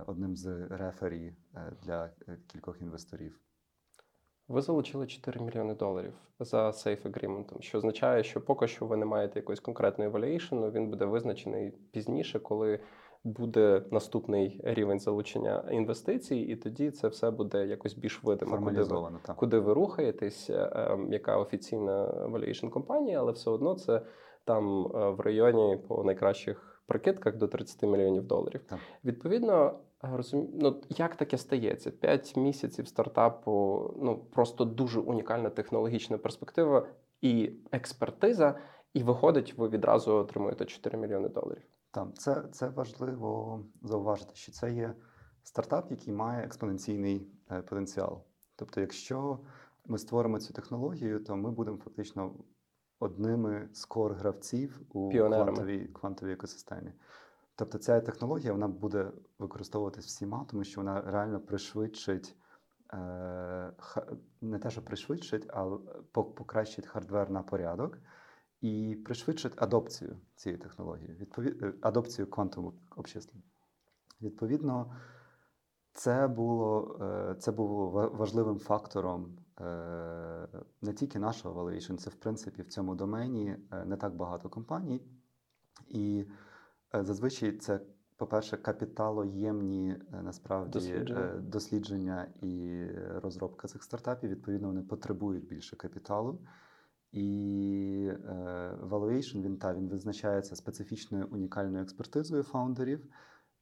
одним 0.08 0.36
з 0.36 0.68
рефері 0.70 1.36
для 1.84 2.12
кількох 2.48 2.82
інвесторів. 2.82 3.40
Ви 4.48 4.62
залучили 4.62 5.08
4 5.08 5.42
мільйони 5.42 5.76
доларів 5.76 6.14
за 6.40 6.74
сейф 6.74 7.06
агріментом, 7.06 7.62
що 7.62 7.78
означає, 7.78 8.24
що 8.24 8.42
поки 8.42 8.68
що 8.68 8.86
ви 8.86 8.98
не 8.98 9.06
маєте 9.06 9.40
якоїсь 9.40 9.60
конкретної 9.60 10.10
valuation, 10.10 10.72
він 10.72 10.90
буде 10.90 11.06
визначений 11.06 11.72
пізніше, 11.72 12.40
коли 12.40 12.80
буде 13.24 13.84
наступний 13.92 14.62
рівень 14.64 15.00
залучення 15.00 15.64
інвестицій, 15.72 16.36
і 16.36 16.56
тоді 16.56 16.92
це 16.92 17.08
все 17.08 17.32
буде 17.32 17.68
якось 17.68 17.94
більш 17.94 18.24
видимо, 18.24 18.58
куди 18.58 18.84
ви, 18.84 19.12
так. 19.24 19.36
куди 19.36 19.60
ви 19.60 19.74
рухаєтесь, 19.74 20.50
е, 20.50 20.72
ем, 20.76 21.14
яка 21.14 21.38
офіційна 21.38 22.06
valuation 22.08 22.70
компанії, 22.70 23.16
але 23.16 23.32
все 23.32 23.50
одно 23.50 23.76
це 23.76 24.02
там 24.46 24.86
е, 24.96 25.10
в 25.10 25.20
районі 25.20 25.78
по 25.88 26.04
найкращих 26.04 26.82
прикидках 26.88 27.36
до 27.36 27.48
30 27.48 27.84
мільйонів 27.84 28.24
доларів. 28.24 28.62
Так. 28.70 28.80
Відповідно, 29.06 29.80
розум... 30.02 30.50
ну, 30.54 30.82
як 30.90 31.16
таке 31.16 31.38
стається? 31.38 31.92
П'ять 31.92 32.36
місяців 32.36 32.88
стартапу 32.88 33.94
ну 34.02 34.18
просто 34.18 34.66
дуже 34.66 35.00
унікальна 35.00 35.50
технологічна 35.50 36.18
перспектива 36.18 36.88
і 37.22 37.52
експертиза, 37.72 38.60
і 38.94 39.04
виходить, 39.04 39.58
ви 39.58 39.70
відразу 39.70 40.14
отримуєте 40.14 40.66
4 40.66 40.98
мільйони 40.98 41.30
доларів. 41.30 41.64
Там 41.98 42.14
це, 42.14 42.44
це 42.52 42.70
важливо 42.70 43.60
зауважити, 43.82 44.36
що 44.36 44.52
це 44.52 44.74
є 44.74 44.94
стартап, 45.44 45.92
який 45.92 46.14
має 46.14 46.46
експоненційний 46.46 47.28
е, 47.52 47.62
потенціал. 47.62 48.24
Тобто, 48.56 48.82
якщо 48.82 49.40
ми 49.86 49.98
створимо 49.98 50.40
цю 50.40 50.54
технологію, 50.54 51.24
то 51.24 51.36
ми 51.36 51.52
будемо 51.52 51.78
фактично 51.78 52.34
одними 53.00 53.70
з 53.74 53.86
кор 53.86 54.14
гравців 54.14 54.82
у 54.94 55.10
Піонерами. 55.10 55.52
квантовій, 55.52 55.88
квантовій 55.88 56.32
екосистемі. 56.34 56.94
Тобто, 57.56 57.78
ця 57.78 58.02
технологія 58.02 58.54
вона 58.54 58.68
буде 58.68 59.12
використовуватись 59.40 60.06
всіма, 60.06 60.46
тому 60.50 60.64
що 60.64 60.82
вона 60.82 61.02
реально 61.02 61.40
пришвидшить. 61.40 62.36
е, 62.94 63.72
Не 64.42 64.60
те, 64.60 64.70
що 64.70 64.82
пришвидшить, 64.86 65.50
а 65.50 65.78
покращить 66.14 66.86
хардвер 66.88 67.30
на 67.30 67.42
порядок 67.42 67.98
і 68.62 68.96
пришвидшить 69.06 69.54
адопцію 69.62 70.18
цієї 70.36 70.62
технології, 70.62 71.16
відповід... 71.20 71.64
е, 71.64 71.74
адопцію 71.82 72.30
квантового 72.30 72.74
обчислення. 72.96 73.44
Відповідно, 74.22 74.96
це 75.94 76.28
було, 76.28 76.98
е, 77.02 77.36
це 77.36 77.52
було 77.52 77.90
важливим 78.14 78.60
фактором 78.60 79.38
е, 79.60 80.48
не 80.82 80.94
тільки 80.94 81.20
нашого 81.20 81.64
valuation, 81.64 81.98
це 81.98 82.10
в 82.10 82.16
принципі 82.16 82.62
в 82.62 82.68
цьому 82.68 82.96
домені 82.96 83.58
не 83.86 83.98
так 83.98 84.16
багато 84.16 84.50
компаній. 84.50 85.02
І 85.88 86.26
зазвичай 86.94 87.58
це, 87.58 87.80
по-перше, 88.18 88.58
капіталоємні 88.58 89.96
насправді 90.24 90.80
Дослідження. 90.80 91.36
дослідження 91.42 92.28
і 92.42 92.86
розробка 93.24 93.68
цих 93.68 93.84
стартапів. 93.84 94.30
Відповідно, 94.30 94.68
вони 94.68 94.82
потребують 94.82 95.48
більше 95.48 95.76
капіталу. 95.76 96.40
І 97.18 98.12
е, 98.12 98.78
valuation, 98.82 99.42
він 99.42 99.58
та 99.58 99.74
він 99.74 99.90
визначається 99.90 100.56
специфічною 100.56 101.28
унікальною 101.32 101.84
експертизою 101.84 102.44
фаундерів. 102.44 103.08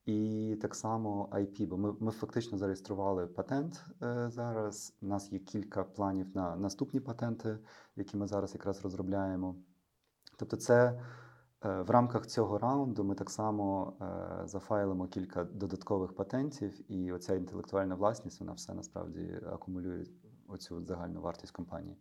І 0.06 0.58
так 0.62 0.76
само 0.76 1.30
IP, 1.32 1.68
бо 1.68 1.78
ми, 1.78 1.96
ми 2.00 2.12
фактично 2.12 2.58
зареєстрували 2.58 3.28
патент 3.28 3.86
е, 4.04 4.30
зараз. 4.30 4.98
У 5.02 5.08
нас 5.08 5.32
є 5.32 5.40
кілька 5.40 5.84
планів 5.84 6.28
на 6.36 6.56
наступні 6.56 7.00
патенти, 7.00 7.60
які 7.96 8.18
ми 8.18 8.28
зараз 8.28 8.54
якраз 8.54 8.84
розробляємо. 8.84 9.56
Тобто, 10.38 10.58
це 10.58 11.02
е, 11.66 11.82
в 11.82 11.90
рамках 11.90 12.28
цього 12.28 12.58
раунду 12.58 13.04
ми 13.04 13.16
так 13.16 13.30
само 13.30 13.94
е, 14.02 14.48
зафайлимо 14.48 15.08
кілька 15.08 15.44
додаткових 15.44 16.16
патентів, 16.16 16.92
і 16.92 17.12
оця 17.12 17.36
інтелектуальна 17.36 17.96
власність, 17.96 18.40
вона 18.40 18.54
все 18.54 18.74
насправді 18.74 19.40
акумулює 19.52 20.06
оцю 20.48 20.86
загальну 20.86 21.22
вартість 21.22 21.54
компанії. 21.54 21.98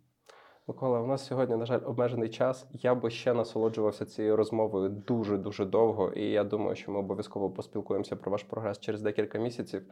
Микола, 0.66 1.00
у 1.00 1.06
нас 1.06 1.26
сьогодні, 1.26 1.56
на 1.56 1.66
жаль, 1.66 1.80
обмежений 1.84 2.28
час. 2.28 2.66
Я 2.72 2.94
би 2.94 3.10
ще 3.10 3.34
насолоджувався 3.34 4.06
цією 4.06 4.36
розмовою 4.36 4.88
дуже 4.88 5.38
дуже 5.38 5.64
довго, 5.64 6.12
і 6.12 6.30
я 6.30 6.44
думаю, 6.44 6.76
що 6.76 6.92
ми 6.92 6.98
обов'язково 6.98 7.50
поспілкуємося 7.50 8.16
про 8.16 8.32
ваш 8.32 8.42
прогрес 8.42 8.78
через 8.80 9.02
декілька 9.02 9.38
місяців. 9.38 9.82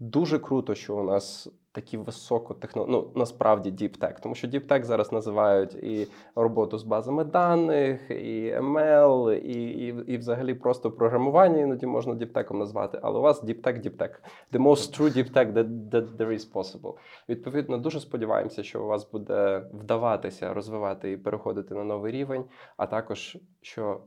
Дуже 0.00 0.38
круто, 0.38 0.74
що 0.74 0.96
у 0.96 1.02
нас 1.02 1.48
такі 1.72 1.96
високотехно... 1.96 2.86
ну 2.88 3.10
насправді 3.14 3.70
діптек, 3.70 4.20
тому 4.20 4.34
що 4.34 4.46
діптек 4.46 4.84
зараз 4.84 5.12
називають 5.12 5.74
і 5.74 6.08
роботу 6.34 6.78
з 6.78 6.82
базами 6.82 7.24
даних, 7.24 8.10
і 8.10 8.54
ML, 8.54 9.32
і, 9.32 9.62
і, 9.62 9.86
і 10.06 10.16
взагалі 10.16 10.54
просто 10.54 10.90
програмування 10.90 11.60
іноді 11.60 11.86
можна 11.86 12.14
діптеком 12.14 12.58
назвати. 12.58 12.98
Але 13.02 13.18
у 13.18 13.22
вас 13.22 13.42
діптек, 13.42 13.80
діптек. 13.80 14.22
The 14.52 14.62
most 14.62 15.00
true 15.00 15.32
tech 15.32 15.52
that, 15.52 15.90
that 15.90 16.16
there 16.16 16.32
is 16.32 16.52
possible. 16.52 16.94
Відповідно, 17.28 17.78
дуже 17.78 18.00
сподіваємося, 18.00 18.62
що 18.62 18.82
у 18.82 18.86
вас 18.86 19.10
буде 19.10 19.66
вдаватися 19.72 20.54
розвивати 20.54 21.12
і 21.12 21.16
переходити 21.16 21.74
на 21.74 21.84
новий 21.84 22.12
рівень, 22.12 22.44
а 22.76 22.86
також 22.86 23.38
що. 23.60 24.00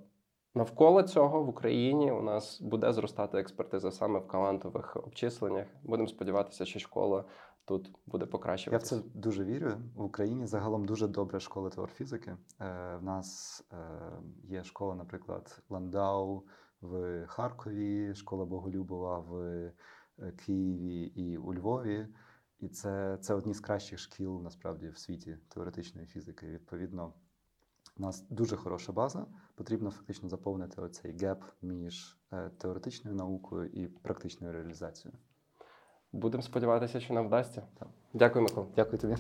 Навколо 0.56 1.04
цього 1.04 1.43
в 1.43 1.49
Україні 1.49 2.12
у 2.12 2.22
нас 2.22 2.62
буде 2.62 2.93
зростати 2.93 3.38
експертиза 3.38 3.91
саме 3.91 4.20
в 4.20 4.28
квантових 4.28 4.95
обчисленнях. 4.95 5.68
Будемо 5.84 6.08
сподіватися, 6.08 6.66
що 6.66 6.80
школа 6.80 7.26
тут 7.66 7.91
буде 8.06 8.26
Я 8.72 8.78
в 8.78 8.82
це 8.82 8.99
дуже 9.14 9.43
вірю. 9.43 9.72
В 9.95 10.04
Україні 10.04 10.45
загалом 10.47 10.86
дуже 10.86 11.08
добра 11.08 11.39
школа 11.39 11.70
теорфізики. 11.70 12.32
Е, 12.32 12.38
в 12.95 13.04
нас 13.04 13.64
е, 13.74 13.78
є 14.43 14.64
школа, 14.64 14.95
наприклад, 14.95 15.64
Ландау 15.70 16.43
в 16.82 17.26
Харкові, 17.28 18.16
школа 18.16 18.45
Боголюбова 18.45 19.20
в 19.20 19.36
е, 19.36 19.74
Києві 20.45 21.04
і 21.04 21.38
у 21.38 21.54
Львові. 21.54 22.08
І 22.60 22.70
це, 22.70 23.18
це 23.22 23.34
одні 23.34 23.54
з 23.54 23.60
кращих 23.60 23.99
шкіл 23.99 24.41
насправді 24.43 24.89
в 24.89 24.97
світі 24.97 25.38
теоретичної 25.47 26.08
фізики. 26.08 26.47
Відповідно, 26.47 27.14
у 27.97 28.02
нас 28.02 28.26
дуже 28.30 28.56
хороша 28.56 28.91
база. 28.91 29.26
Потрібно 29.62 29.91
фактично 29.91 30.30
заповнити 30.30 30.82
оцей 30.82 31.18
геп 31.18 31.43
між 31.62 32.18
е, 32.34 32.51
теоретичною 32.57 33.18
наукою 33.18 33.70
і 33.70 33.88
практичною 33.88 34.53
реалізацією. 34.53 35.20
Будемо 36.12 36.43
сподіватися, 36.43 36.99
що 36.99 37.14
нам 37.14 37.28
вдасться. 37.28 37.68
Так. 37.80 37.88
Дякую, 38.14 38.43
Микола. 38.43 38.68
Дякую 38.76 38.97
тобі. 38.97 39.16